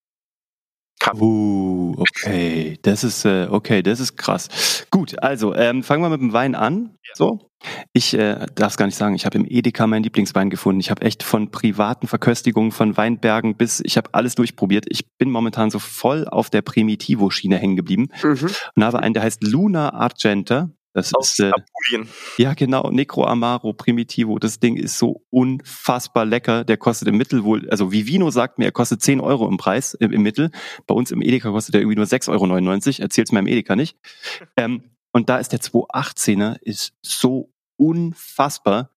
[0.99, 1.23] Kaffee.
[1.23, 4.85] Uh, okay, das ist äh, okay, das ist krass.
[4.91, 6.97] Gut, also ähm, fangen wir mit dem Wein an.
[7.07, 7.15] Ja.
[7.15, 7.49] So,
[7.93, 9.15] ich äh, darf es gar nicht sagen.
[9.15, 10.79] Ich habe im Edeka meinen Lieblingswein gefunden.
[10.79, 14.85] Ich habe echt von privaten Verköstigungen, von Weinbergen bis ich habe alles durchprobiert.
[14.89, 18.49] Ich bin momentan so voll auf der Primitivo-Schiene hängen geblieben mhm.
[18.75, 20.69] und habe einen, der heißt Luna Argenta.
[20.93, 22.09] Das Aus ist äh, Apulien.
[22.37, 24.39] ja genau Necro Amaro Primitivo.
[24.39, 26.63] Das Ding ist so unfassbar lecker.
[26.63, 29.93] Der kostet im Mittel wohl, also Vivino sagt mir, er kostet 10 Euro im Preis
[29.93, 30.51] im, im Mittel.
[30.87, 33.03] Bei uns im Edeka kostet er irgendwie nur 6,99 Euro.
[33.03, 33.97] Erzähl's mir im Edeka nicht.
[34.57, 38.91] Ähm, und da ist der 218er ist so unfassbar.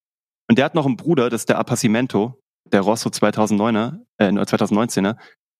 [0.48, 5.16] Und der hat noch einen Bruder, das ist der Appassimento, der Rosso 2009er, äh, 2019er.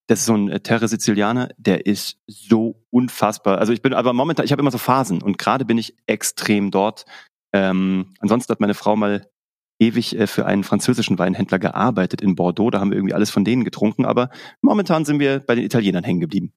[0.09, 3.59] Das ist so ein äh, Terre Sizilianer, der ist so unfassbar.
[3.59, 6.71] Also ich bin aber momentan, ich habe immer so Phasen und gerade bin ich extrem
[6.71, 7.05] dort.
[7.53, 9.27] Ähm, ansonsten hat meine Frau mal
[9.81, 12.71] ewig äh, für einen französischen Weinhändler gearbeitet in Bordeaux.
[12.71, 14.31] Da haben wir irgendwie alles von denen getrunken, aber
[14.61, 16.53] momentan sind wir bei den Italienern hängen geblieben.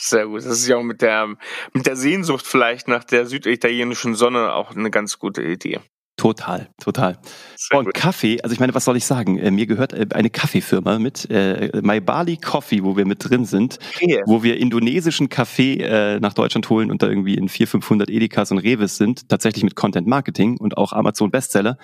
[0.00, 0.38] Sehr gut.
[0.38, 1.34] Das ist ja auch mit der,
[1.72, 5.80] mit der Sehnsucht vielleicht nach der süditalienischen Sonne auch eine ganz gute Idee.
[6.18, 7.16] Total, total.
[7.56, 7.94] Sehr und.
[7.94, 9.38] Kaffee, also ich meine, was soll ich sagen?
[9.38, 13.44] Äh, mir gehört äh, eine Kaffeefirma mit, äh, My Bali Coffee, wo wir mit drin
[13.44, 14.20] sind, Okay.
[14.26, 18.50] wo wir indonesischen Kaffee äh, nach Deutschland holen und da irgendwie in 400, 500 Edekas
[18.50, 21.78] und Reves sind, tatsächlich mit Content Marketing und auch Amazon Bestseller.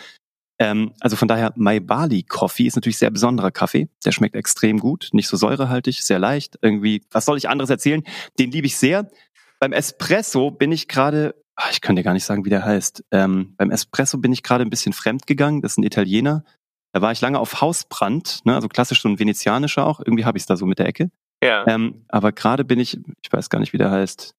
[0.59, 3.89] Ähm, also von daher, My Bali Coffee ist natürlich sehr besonderer Kaffee.
[4.05, 6.59] Der schmeckt extrem gut, nicht so säurehaltig, sehr leicht.
[6.61, 8.03] Irgendwie, was soll ich anderes erzählen?
[8.39, 9.09] Den liebe ich sehr.
[9.61, 11.35] Beim Espresso bin ich gerade,
[11.71, 13.05] ich kann dir gar nicht sagen, wie der heißt.
[13.11, 15.63] Ähm, beim Espresso bin ich gerade ein bisschen fremd gegangen.
[15.63, 16.45] Das ist ein Italiener.
[16.93, 20.01] Da war ich lange auf Hausbrand, ne, also klassisch so ein venezianischer auch.
[20.01, 21.11] Irgendwie habe ich es da so mit der Ecke.
[21.43, 21.67] Ja.
[21.67, 24.35] Ähm, aber gerade bin ich, ich weiß gar nicht, wie der heißt.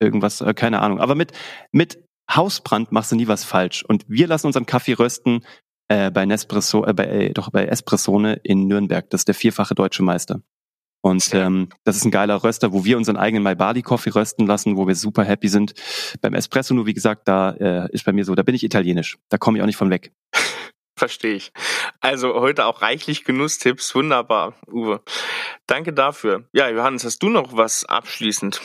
[0.00, 1.00] Irgendwas, äh, keine Ahnung.
[1.00, 1.32] Aber mit,
[1.72, 3.84] mit Hausbrand machst du nie was falsch.
[3.84, 5.44] Und wir lassen unseren Kaffee rösten
[5.88, 9.08] äh, bei Nespresso, äh, bei, äh, doch bei Espressone in Nürnberg.
[9.10, 10.40] Das ist der vierfache deutsche Meister.
[11.02, 14.46] Und ähm, das ist ein geiler Röster, wo wir unseren eigenen My Bali Coffee rösten
[14.46, 15.74] lassen, wo wir super happy sind.
[16.20, 19.18] Beim Espresso nur, wie gesagt, da äh, ist bei mir so, da bin ich italienisch.
[19.28, 20.12] Da komme ich auch nicht von weg.
[20.98, 21.52] Verstehe ich.
[22.00, 23.94] Also heute auch reichlich Genusstipps.
[23.94, 25.00] Wunderbar, Uwe.
[25.66, 26.44] Danke dafür.
[26.52, 28.60] Ja, Johannes, hast du noch was abschließend?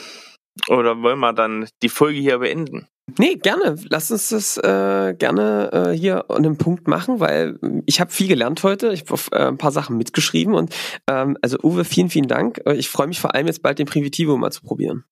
[0.67, 2.88] Oder wollen wir dann die Folge hier beenden?
[3.19, 3.75] Nee, gerne.
[3.89, 8.27] Lass uns das äh, gerne äh, hier an einem Punkt machen, weil ich habe viel
[8.27, 8.91] gelernt heute.
[8.93, 10.75] Ich habe äh, ein paar Sachen mitgeschrieben und
[11.07, 12.61] ähm, also Uwe, vielen, vielen Dank.
[12.65, 15.05] Äh, Ich freue mich vor allem jetzt bald den Primitivo mal zu probieren.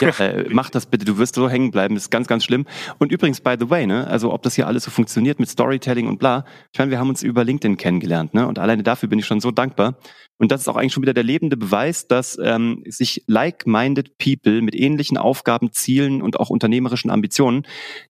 [0.00, 2.66] Ja, äh, mach das bitte, du wirst so hängen bleiben, das ist ganz, ganz schlimm.
[2.98, 6.08] Und übrigens, by the way, ne, also ob das hier alles so funktioniert mit Storytelling
[6.08, 8.48] und bla, ich meine, wir haben uns über LinkedIn kennengelernt, ne?
[8.48, 9.96] Und alleine dafür bin ich schon so dankbar.
[10.38, 14.60] Und das ist auch eigentlich schon wieder der lebende Beweis, dass ähm, sich like-minded People
[14.60, 17.66] mit ähnlichen Aufgaben, Zielen und auch unternehmerischen Ambitionen,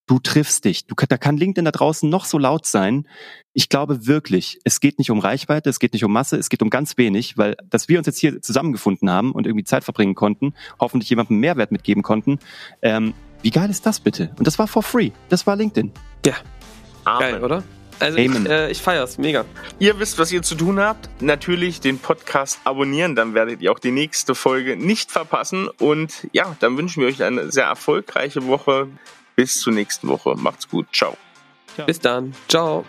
[0.07, 0.87] du triffst dich.
[0.87, 3.07] Du, da kann LinkedIn da draußen noch so laut sein.
[3.53, 6.63] Ich glaube wirklich, es geht nicht um Reichweite, es geht nicht um Masse, es geht
[6.63, 10.15] um ganz wenig, weil dass wir uns jetzt hier zusammengefunden haben und irgendwie Zeit verbringen
[10.15, 12.39] konnten, hoffentlich jemandem Mehrwert mitgeben konnten.
[12.83, 14.33] Ähm, wie geil ist das bitte?
[14.39, 15.11] Und das war for free.
[15.29, 15.93] Das war LinkedIn.
[17.05, 17.21] Amen.
[17.21, 17.63] Geil, oder?
[17.99, 18.47] Also ich, Amen.
[18.47, 19.45] äh, ich feier's, mega.
[19.79, 21.09] Ihr wisst, was ihr zu tun habt.
[21.21, 25.69] Natürlich den Podcast abonnieren, dann werdet ihr auch die nächste Folge nicht verpassen.
[25.79, 28.89] Und ja, dann wünschen wir euch eine sehr erfolgreiche Woche.
[29.35, 30.35] Bis zur nächsten Woche.
[30.37, 30.87] Macht's gut.
[30.93, 31.17] Ciao.
[31.87, 32.35] Bis dann.
[32.49, 32.85] Ciao.